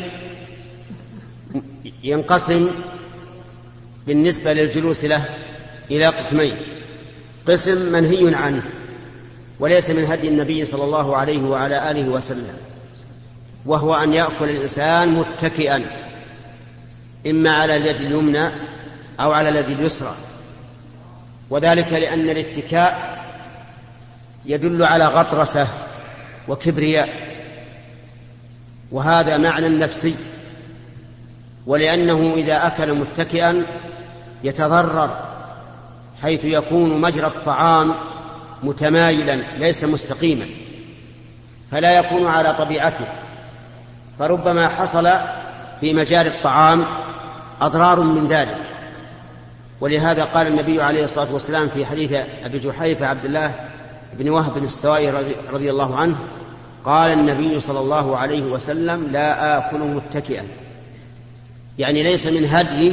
ينقسم 2.03 2.71
بالنسبة 4.07 4.53
للجلوس 4.53 5.05
له 5.05 5.25
إلى 5.91 6.07
قسمين. 6.07 6.57
قسم 7.49 7.93
منهي 7.93 8.35
عنه 8.35 8.65
وليس 9.61 9.91
من 9.91 10.05
هدي 10.05 10.29
النبي 10.29 10.65
صلى 10.65 10.85
الله 10.85 11.17
عليه 11.17 11.43
وعلى 11.43 11.91
آله 11.91 12.09
وسلم 12.09 12.57
وهو 13.67 13.95
أن 13.95 14.13
يأكل 14.15 14.51
الإنسان 14.51 15.09
متكئا 15.09 15.87
إما 17.27 17.51
على 17.51 17.77
اليد 17.77 17.97
اليمنى 17.97 18.51
أو 19.21 19.33
على 19.33 19.49
اليد 19.49 19.71
اليسرى. 19.71 20.15
وذلك 21.51 21.93
لأن 21.93 22.31
الاتكاء 22.31 23.23
يدل 24.47 24.85
على 24.85 25.07
غطرسة 25.07 25.69
وكبرياء. 26.49 27.32
وهذا 28.93 29.37
معنى 29.37 29.69
نفسي 29.69 30.15
ولأنه 31.67 32.33
إذا 32.37 32.67
أكل 32.67 32.95
متكئا 32.95 33.67
يتضرر 34.45 35.17
حيث 36.23 36.45
يكون 36.45 37.01
مجرى 37.01 37.27
الطعام 37.27 37.95
متمايلا 38.63 39.35
ليس 39.59 39.85
مستقيما 39.85 40.47
فلا 41.71 41.99
يكون 41.99 42.27
على 42.27 42.55
طبيعته 42.55 43.07
فربما 44.19 44.69
حصل 44.69 45.09
في 45.81 45.93
مجال 45.93 46.27
الطعام 46.27 46.85
أضرار 47.61 48.01
من 48.01 48.27
ذلك. 48.27 48.59
ولهذا 49.81 50.25
قال 50.25 50.47
النبي 50.47 50.83
عليه 50.83 51.05
الصلاة 51.05 51.33
والسلام 51.33 51.69
في 51.69 51.87
حديث 51.87 52.13
أبي 52.45 52.59
جحيفة 52.59 53.07
عبد 53.07 53.25
الله 53.25 53.55
بن 54.13 54.31
وهب 54.31 54.55
بن 54.55 54.65
السوائي 54.65 55.11
رضي 55.53 55.71
الله 55.71 55.97
عنه 55.97 56.17
قال 56.85 57.13
النبي 57.13 57.61
صلى 57.61 57.81
الله 57.81 58.17
عليه 58.17 58.43
وسلم 58.43 59.09
لا 59.13 59.59
آكل 59.59 59.79
متكئا. 59.79 60.47
يعني 61.79 62.03
ليس 62.03 62.27
من 62.27 62.45
هدي 62.45 62.93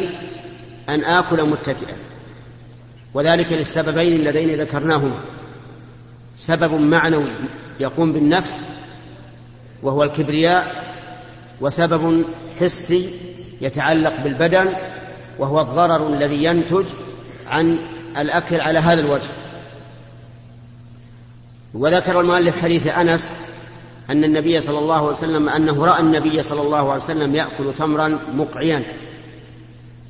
أن 0.90 1.04
آكل 1.04 1.44
متكئا. 1.44 1.96
وذلك 3.14 3.52
للسببين 3.52 4.16
اللذين 4.16 4.62
ذكرناهما. 4.62 5.20
سبب 6.38 6.74
معنوي 6.74 7.32
يقوم 7.80 8.14
بالنفس 8.14 8.62
وهو 9.84 10.04
الكبرياء 10.04 10.84
وسبب 11.62 12.26
حسي 12.60 13.10
يتعلق 13.62 14.24
بالبدن 14.24 14.74
وهو 15.40 15.62
الضرر 15.62 16.08
الذي 16.08 16.44
ينتج 16.44 16.86
عن 17.48 17.78
الأكل 18.18 18.62
على 18.62 18.80
هذا 18.80 19.02
الوجه. 19.02 19.30
وذكر 21.74 22.22
المؤلف 22.22 22.62
حديث 22.62 22.88
أنس 22.88 23.32
أن 24.10 24.24
النبي 24.24 24.62
صلى 24.62 24.80
الله 24.80 24.96
عليه 24.96 25.08
وسلم 25.08 25.50
أنه 25.50 25.86
رأى 25.86 26.00
النبي 26.00 26.44
صلى 26.44 26.62
الله 26.62 26.92
عليه 26.92 27.04
وسلم 27.04 27.36
يأكل 27.36 27.74
تمرا 27.78 28.20
مقعيا 28.34 28.84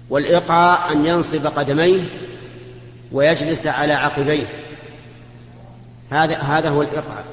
والإقعاء 0.10 0.94
أن 0.94 1.06
ينصب 1.06 1.48
قدميه 1.48 2.02
ويجلس 3.12 3.68
على 3.68 3.94
عقبيه. 3.94 4.48
هذا 6.10 6.38
هذا 6.38 6.70
هو 6.70 6.82
الإقعاء 6.82 7.26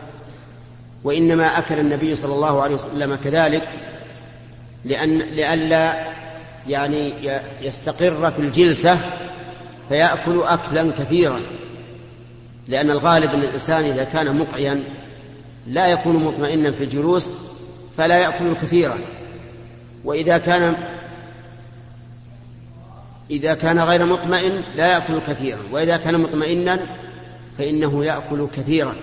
وإنما 1.04 1.58
أكل 1.58 1.78
النبي 1.78 2.16
صلى 2.16 2.34
الله 2.34 2.62
عليه 2.62 2.74
وسلم 2.74 3.14
كذلك 3.24 3.68
لأن 4.84 5.18
لئلا 5.18 6.12
يعني 6.68 7.12
يستقر 7.62 8.30
في 8.30 8.38
الجلسة 8.38 8.98
فيأكل 9.88 10.42
أكلا 10.42 10.92
كثيرا 10.92 11.40
لأن 12.68 12.90
الغالب 12.90 13.30
أن 13.30 13.40
الإنسان 13.40 13.84
إذا 13.84 14.04
كان 14.04 14.38
مقعيا 14.38 14.84
لا 15.66 15.86
يكون 15.86 16.16
مطمئنا 16.16 16.72
في 16.72 16.84
الجلوس 16.84 17.34
فلا 17.96 18.18
يأكل 18.18 18.54
كثيرا 18.54 18.98
وإذا 20.04 20.38
كان 20.38 20.76
إذا 23.30 23.54
كان 23.54 23.80
غير 23.80 24.04
مطمئن 24.04 24.62
لا 24.76 24.86
يأكل 24.86 25.18
كثيرا 25.18 25.60
وإذا 25.72 25.96
كان 25.96 26.20
مطمئنا 26.20 26.80
فإنه 27.58 28.04
يأكل 28.04 28.48
كثيرا. 28.56 28.94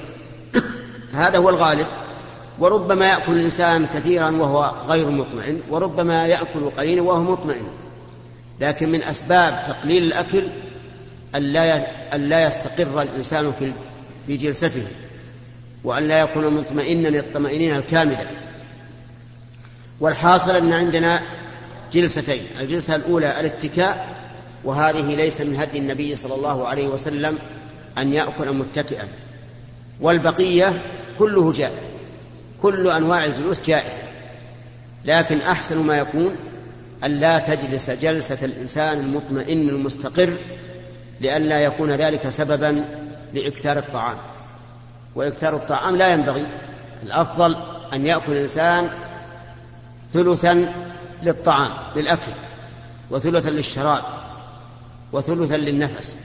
هذا 1.14 1.38
هو 1.38 1.50
الغالب. 1.50 1.88
وربما 2.60 3.06
يأكل 3.06 3.32
الإنسان 3.32 3.86
كثيرا 3.86 4.30
وهو 4.30 4.74
غير 4.88 5.10
مطمئن 5.10 5.62
وربما 5.70 6.28
يأكل 6.28 6.70
قليلا 6.78 7.02
وهو 7.02 7.24
مطمئن. 7.32 7.68
لكن 8.60 8.92
من 8.92 9.04
أسباب 9.04 9.64
تقليل 9.68 10.04
الأكل 10.04 10.48
أن 11.36 12.30
لا 12.30 12.48
يستقر 12.48 13.02
الإنسان 13.02 13.54
في 14.28 14.38
جلسته. 14.38 14.88
وأن 15.84 16.08
لا 16.08 16.20
يكون 16.20 16.54
مطمئنا 16.54 17.10
الطمأنينة 17.10 17.76
الكاملة. 17.76 18.28
والحاصل 20.00 20.56
أن 20.56 20.74
عندنا 20.74 21.22
جلستين 21.94 22.44
الجلسة 22.60 22.96
الأولى 22.96 23.40
الاتكاء 23.40 24.16
وهذه 24.64 25.16
ليس 25.16 25.42
من 25.42 25.56
هدي 25.56 25.80
النبي 25.80 26.16
صلى 26.16 26.36
الله 26.36 26.68
عليه 26.68 26.88
وسلم 26.88 27.40
أن 27.98 28.14
يأكل 28.14 28.54
متكئا. 28.58 29.08
والبقية 30.02 30.82
كله 31.20 31.52
جائز 31.52 31.92
كل 32.62 32.90
أنواع 32.90 33.26
الجلوس 33.26 33.62
جائزة. 33.62 34.02
لكن 35.06 35.42
أحسن 35.42 35.78
ما 35.78 35.98
يكون 35.98 36.36
أن 37.04 37.12
لا 37.12 37.40
تجلس 37.40 37.90
جلسة 37.90 38.38
الإنسان 38.44 39.00
المطمئن 39.00 39.70
المستقر 39.70 40.34
لئلا 41.22 41.60
يكون 41.60 41.92
ذلك 41.92 42.30
سببا 42.30 42.86
لإكثار 43.34 43.78
الطعام. 43.78 44.18
وإكثار 45.16 45.56
الطعام 45.56 45.96
لا 45.96 46.08
ينبغي. 46.14 46.48
الأفضل 47.04 47.56
أن 47.94 48.06
يأكل 48.06 48.32
الإنسان 48.32 48.90
ثلثا 50.14 50.74
للطعام 51.24 51.72
للأكل 51.96 52.32
وثلثا 53.12 53.50
للشراب 53.50 54.04
وثلثا 55.12 55.58
للنفس. 55.58 56.18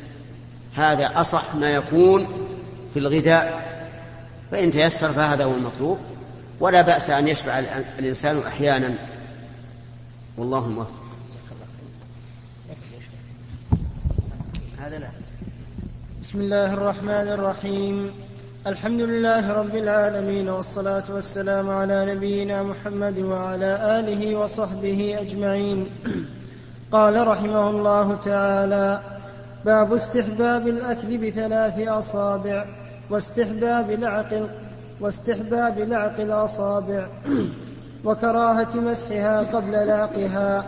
هذا 0.75 1.21
أصح 1.21 1.55
ما 1.55 1.69
يكون 1.69 2.49
في 2.95 2.99
الغذاء. 2.99 3.69
فإن 4.51 4.71
تيسر 4.71 5.13
فهذا 5.13 5.45
هو 5.45 5.55
المطلوب. 5.55 5.99
ولا 6.61 6.83
بأس 6.83 7.11
أن 7.11 7.29
يشبع 7.29 7.59
الإنسان 7.99 8.43
أحيانا. 8.47 8.99
والله 10.37 10.65
الموفق 10.67 10.91
هذا 14.79 14.99
لا. 14.99 15.09
بسم 16.23 16.41
الله 16.41 16.75
الرحمن 16.75 17.29
الرحيم. 17.29 18.13
الحمد 18.67 19.01
لله 19.01 19.53
رب 19.53 19.77
العالمين 19.77 20.49
والصلاة 20.49 21.03
والسلام 21.11 21.71
على 21.71 22.15
نبينا 22.15 22.63
محمد 22.63 23.19
وعلى 23.19 23.99
آله 23.99 24.37
وصحبه 24.37 25.17
أجمعين. 25.21 25.87
قال 26.93 27.29
رحمه 27.29 27.71
الله 27.71 28.15
تعالى 28.15 29.01
باب 29.65 29.93
استحباب 29.93 30.69
الأكل 30.69 31.19
بثلاث 31.19 31.89
أصابع 31.89 32.65
واستحباب 33.11 33.91
العقل 33.91 34.49
واستحباب 35.01 35.79
لعق 35.79 36.21
الأصابع 36.21 37.07
وكراهة 38.05 38.77
مسحها 38.77 39.41
قبل 39.41 39.73
لعقها 39.73 40.65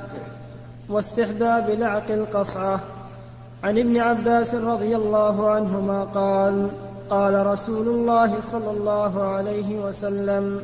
واستحباب 0.89 1.71
لعق 1.71 2.11
القصعة. 2.11 2.81
عن 3.65 3.79
ابن 3.79 3.97
عباس 3.97 4.55
رضي 4.55 4.97
الله 4.97 5.51
عنهما 5.51 6.05
قال 6.05 6.71
قال 7.11 7.47
رسول 7.47 7.89
الله 7.89 8.41
صلى 8.41 8.71
الله 8.71 9.23
عليه 9.23 9.79
وسلم 9.79 10.63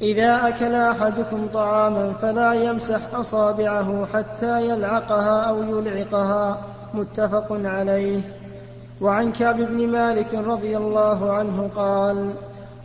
إذا 0.00 0.48
أكل 0.48 0.74
أحدكم 0.74 1.46
طعاما 1.54 2.12
فلا 2.12 2.52
يمسح 2.52 3.00
أصابعه 3.14 4.06
حتى 4.14 4.68
يلعقها 4.68 5.40
أو 5.40 5.62
يلعقها. 5.62 6.58
متفق 6.94 7.46
عليه. 7.50 8.20
وعن 9.00 9.32
كعب 9.32 9.56
بن 9.56 9.88
مالك 9.88 10.34
رضي 10.34 10.76
الله 10.76 11.32
عنه 11.32 11.70
قال 11.76 12.30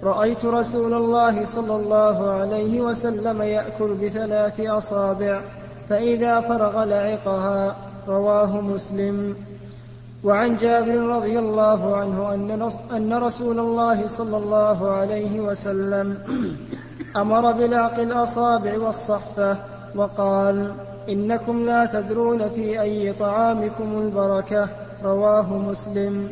رأيت 0.03 0.45
رسول 0.45 0.93
الله 0.93 1.45
صلى 1.45 1.75
الله 1.75 2.29
عليه 2.31 2.81
وسلم 2.81 3.41
يأكل 3.41 3.93
بثلاث 3.93 4.59
أصابع 4.59 5.41
فإذا 5.89 6.41
فرغ 6.41 6.83
لعقها. 6.83 7.75
رواه 8.07 8.61
مسلم. 8.61 9.35
وعن 10.25 10.57
جابر 10.57 10.97
رضي 10.97 11.39
الله 11.39 11.95
عنه 11.95 12.33
أن 12.91 13.13
رسول 13.13 13.59
الله 13.59 14.07
صلى 14.07 14.37
الله 14.37 14.91
عليه 14.91 15.39
وسلم 15.39 16.17
أمر 17.21 17.51
بلعق 17.51 17.99
الأصابع 17.99 18.77
والصحفة 18.77 19.57
وقال 19.95 20.71
إنكم 21.09 21.65
لا 21.65 21.85
تدرون 21.85 22.49
في 22.49 22.81
أي 22.81 23.13
طعامكم 23.13 24.01
البركة. 24.01 24.69
رواه 25.03 25.57
مسلم. 25.57 26.29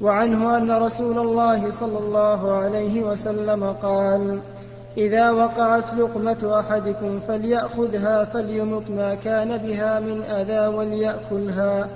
وعنه 0.00 0.56
أن 0.56 0.70
رسول 0.70 1.18
الله 1.18 1.70
صلى 1.70 1.98
الله 1.98 2.52
عليه 2.52 3.02
وسلم 3.02 3.64
قال 3.82 4.40
إذا 4.96 5.30
وقعت 5.30 5.94
لقمة 5.94 6.60
أحدكم 6.60 7.18
فليأخذها 7.18 8.24
فليمط 8.24 8.90
ما 8.90 9.14
كان 9.14 9.56
بها 9.56 10.00
من 10.00 10.22
أذى 10.22 10.76
وليأكلها. 10.76 11.88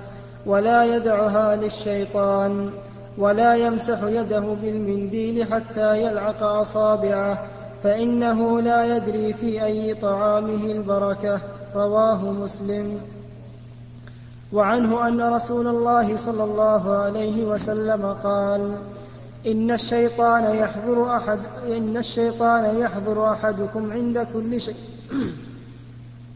ولا 0.47 0.97
يدعها 0.97 1.57
للشيطان 1.57 2.70
ولا 3.18 3.55
يمسح 3.57 4.03
يده 4.03 4.40
بالمنديل 4.62 5.45
حتى 5.53 6.03
يلعق 6.03 6.43
أصابعه 6.43 7.43
فإنه 7.82 8.61
لا 8.61 8.97
يدري 8.97 9.32
في 9.32 9.64
أي 9.64 9.95
طعامه 9.95 10.64
البركة. 10.64 11.40
رواه 11.74 12.30
مسلم. 12.30 13.01
وعنه 14.53 15.09
أن 15.09 15.20
رسول 15.20 15.66
الله 15.66 16.16
صلى 16.16 16.45
الله 16.45 16.97
عليه 16.97 17.45
وسلم 17.45 18.16
قال 18.24 18.74
إن 19.47 19.70
الشيطان 19.70 20.57
يحضر 20.57 21.16
أحد 21.16 21.38
إن 21.66 21.97
الشيطان 21.97 22.78
يحضر 22.80 23.32
أحدكم 23.32 23.93
عند 23.93 24.26
كل 24.34 24.61
شيء. 24.61 24.76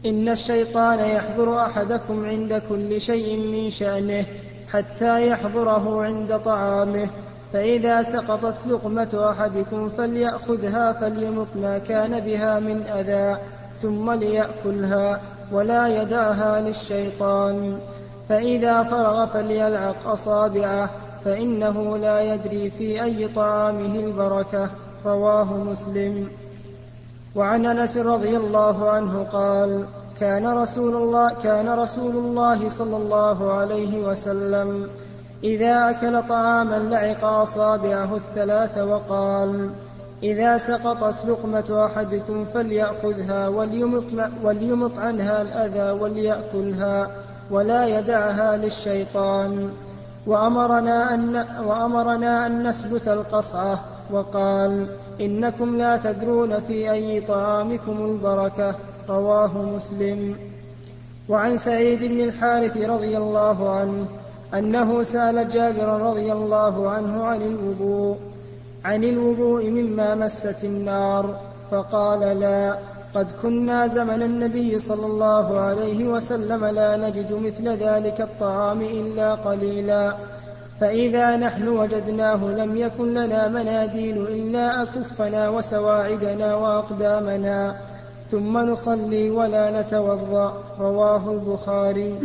إن 0.05 0.29
الشيطان 0.29 0.99
يحضر 0.99 1.59
أحدكم 1.59 2.25
عند 2.25 2.61
كل 2.69 3.01
شيء 3.01 3.37
من 3.37 3.69
شأنه 3.69 4.25
حتى 4.69 5.27
يحضره 5.27 6.03
عند 6.03 6.39
طعامه 6.39 7.09
فإذا 7.53 8.01
سقطت 8.01 8.67
لقمة 8.67 9.31
أحدكم 9.31 9.89
فليأخذها 9.89 10.93
فليمط 10.93 11.47
ما 11.55 11.77
كان 11.77 12.19
بها 12.19 12.59
من 12.59 12.81
أذى 12.81 13.39
ثم 13.79 14.11
ليأكلها 14.11 15.21
ولا 15.51 16.01
يدعها 16.01 16.61
للشيطان 16.61 17.79
فإذا 18.29 18.83
فرغ 18.83 19.25
فليلعق 19.25 20.07
أصابعه 20.07 20.89
فإنه 21.25 21.97
لا 21.97 22.33
يدري 22.33 22.69
في 22.69 23.03
أي 23.03 23.27
طعامه 23.27 23.95
البركة 23.95 24.69
رواه 25.05 25.53
مسلم. 25.53 26.29
وعن 27.37 27.65
انس 27.65 27.97
رضي 27.97 28.37
الله 28.37 28.89
عنه 28.89 29.23
قال 29.23 29.85
كان 30.19 30.47
رسول 30.47 30.95
الله 30.95 31.33
كان 31.33 31.69
رسول 31.69 32.15
الله 32.15 32.69
صلى 32.69 32.97
الله 32.97 33.53
عليه 33.53 34.07
وسلم 34.07 34.89
إذا 35.43 35.89
أكل 35.89 36.23
طعاما 36.29 36.75
لعق 36.75 37.23
أصابعه 37.23 38.15
الثلاث 38.15 38.77
وقال 38.77 39.69
إذا 40.23 40.57
سقطت 40.57 41.25
لقمة 41.25 41.85
أحدكم 41.85 42.45
فليأخذها 42.45 43.47
وليمط, 43.47 44.03
وليمط 44.43 44.99
عنها 44.99 45.41
الأذى 45.41 46.01
وليأكلها 46.01 47.11
ولا 47.51 47.99
يدعها 47.99 48.57
للشيطان. 48.57 49.69
وأمرنا 50.27 51.13
أن, 51.13 51.45
وأمرنا 51.65 52.45
أن 52.45 52.67
نسبت 52.67 53.07
القصعة 53.07 53.79
وقال 54.11 54.87
إنكم 55.21 55.77
لا 55.77 55.97
تدرون 55.97 56.59
في 56.59 56.91
أي 56.91 57.21
طعامكم 57.21 58.05
البركة 58.05 58.75
رواه 59.09 59.61
مسلم. 59.75 60.35
وعن 61.29 61.57
سعيد 61.57 62.03
بن 62.03 62.21
الحارث 62.21 62.77
رضي 62.77 63.17
الله 63.17 63.69
عنه 63.69 64.05
أنه 64.53 65.03
سأل 65.03 65.49
جابر 65.49 66.01
رضي 66.01 66.31
الله 66.31 66.89
عنه 66.89 67.23
عن 67.23 67.41
الوضوء 67.41 68.17
عن 68.85 69.03
الوضوء 69.03 69.69
مما 69.69 70.15
مست 70.15 70.63
النار 70.63 71.39
فقال 71.71 72.39
لا 72.39 72.77
قد 73.15 73.27
كنا 73.41 73.87
زمن 73.87 74.21
النبي 74.21 74.79
صلى 74.79 75.05
الله 75.05 75.59
عليه 75.59 76.07
وسلم 76.07 76.65
لا 76.65 76.97
نجد 76.97 77.33
مثل 77.33 77.67
ذلك 77.69 78.21
الطعام 78.21 78.81
إلا 78.81 79.35
قليلا. 79.35 80.15
فإذا 80.79 81.37
نحن 81.37 81.67
وجدناه 81.67 82.35
لم 82.35 82.77
يكن 82.77 83.13
لنا 83.13 83.47
مناديل 83.47 84.21
إلا 84.21 84.83
أكفنا 84.83 85.49
وسواعدنا 85.49 86.55
وأقدامنا 86.55 87.81
ثم 88.27 88.57
نصلي 88.57 89.29
ولا 89.29 89.81
نتوضأ. 89.81 90.63
رواه 90.79 91.31
البخاري. 91.31 92.19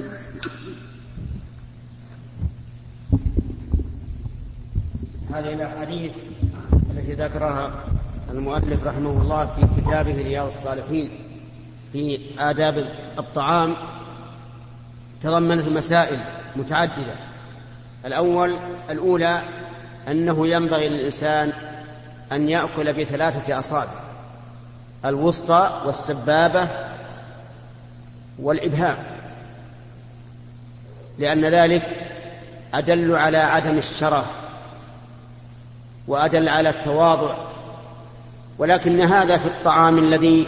هذه 5.33 5.53
الأحاديث 5.53 6.13
التي 6.91 7.13
ذكرها 7.13 7.85
المؤلف 8.31 8.87
رحمه 8.87 9.23
الله 9.23 9.47
في 9.47 9.81
كتابه 9.81 10.23
رياض 10.23 10.47
الصالحين 10.47 11.11
في 11.93 12.21
آداب 12.39 12.85
الطعام 13.19 13.77
تضمنت 15.23 15.69
مسائل 15.69 16.21
متعددة. 16.57 17.32
الأول 18.07 18.57
الأولى 18.91 19.43
أنه 20.09 20.47
ينبغي 20.47 20.89
للإنسان 20.89 21.53
أن 22.33 22.49
يأكل 22.49 22.93
بثلاثة 22.93 23.59
أصابع 23.59 24.03
الوسطى 25.05 25.81
والسبابة 25.87 26.69
والإبهام 28.39 28.97
لأن 31.19 31.45
ذلك 31.45 32.11
أدل 32.75 33.17
على 33.17 33.39
عدم 33.39 33.79
الشرف 33.79 34.27
وأدل 36.09 36.49
على 36.49 36.69
التواضع 36.69 37.35
ولكن 38.59 39.01
هذا 39.01 39.39
في 39.39 39.47
الطعام 39.47 39.99
الذي 39.99 40.47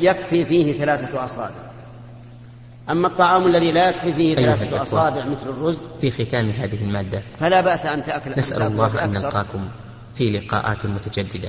يكفي, 0.00 0.44
فيه 0.44 0.74
ثلاثة 0.74 1.24
أصابع. 1.24 1.73
أما 2.90 3.08
الطعام 3.08 3.46
الذي 3.46 3.72
لا 3.72 3.88
يكفي 3.88 4.12
فيه 4.12 4.34
ثلاثة 4.34 4.82
أصابع 4.82 5.24
مثل 5.24 5.48
الرز 5.48 5.82
في 6.00 6.10
ختام 6.10 6.50
هذه 6.50 6.82
المادة 6.82 7.22
فلا 7.38 7.60
بأس 7.60 7.86
أن 7.86 8.04
تأكل 8.04 8.38
نسأل 8.38 8.62
الله 8.62 9.04
أن. 9.04 9.10
نلقاكم 9.10 9.68
في 10.14 10.24
لقاءات 10.24 10.86
متجددة 10.86 11.48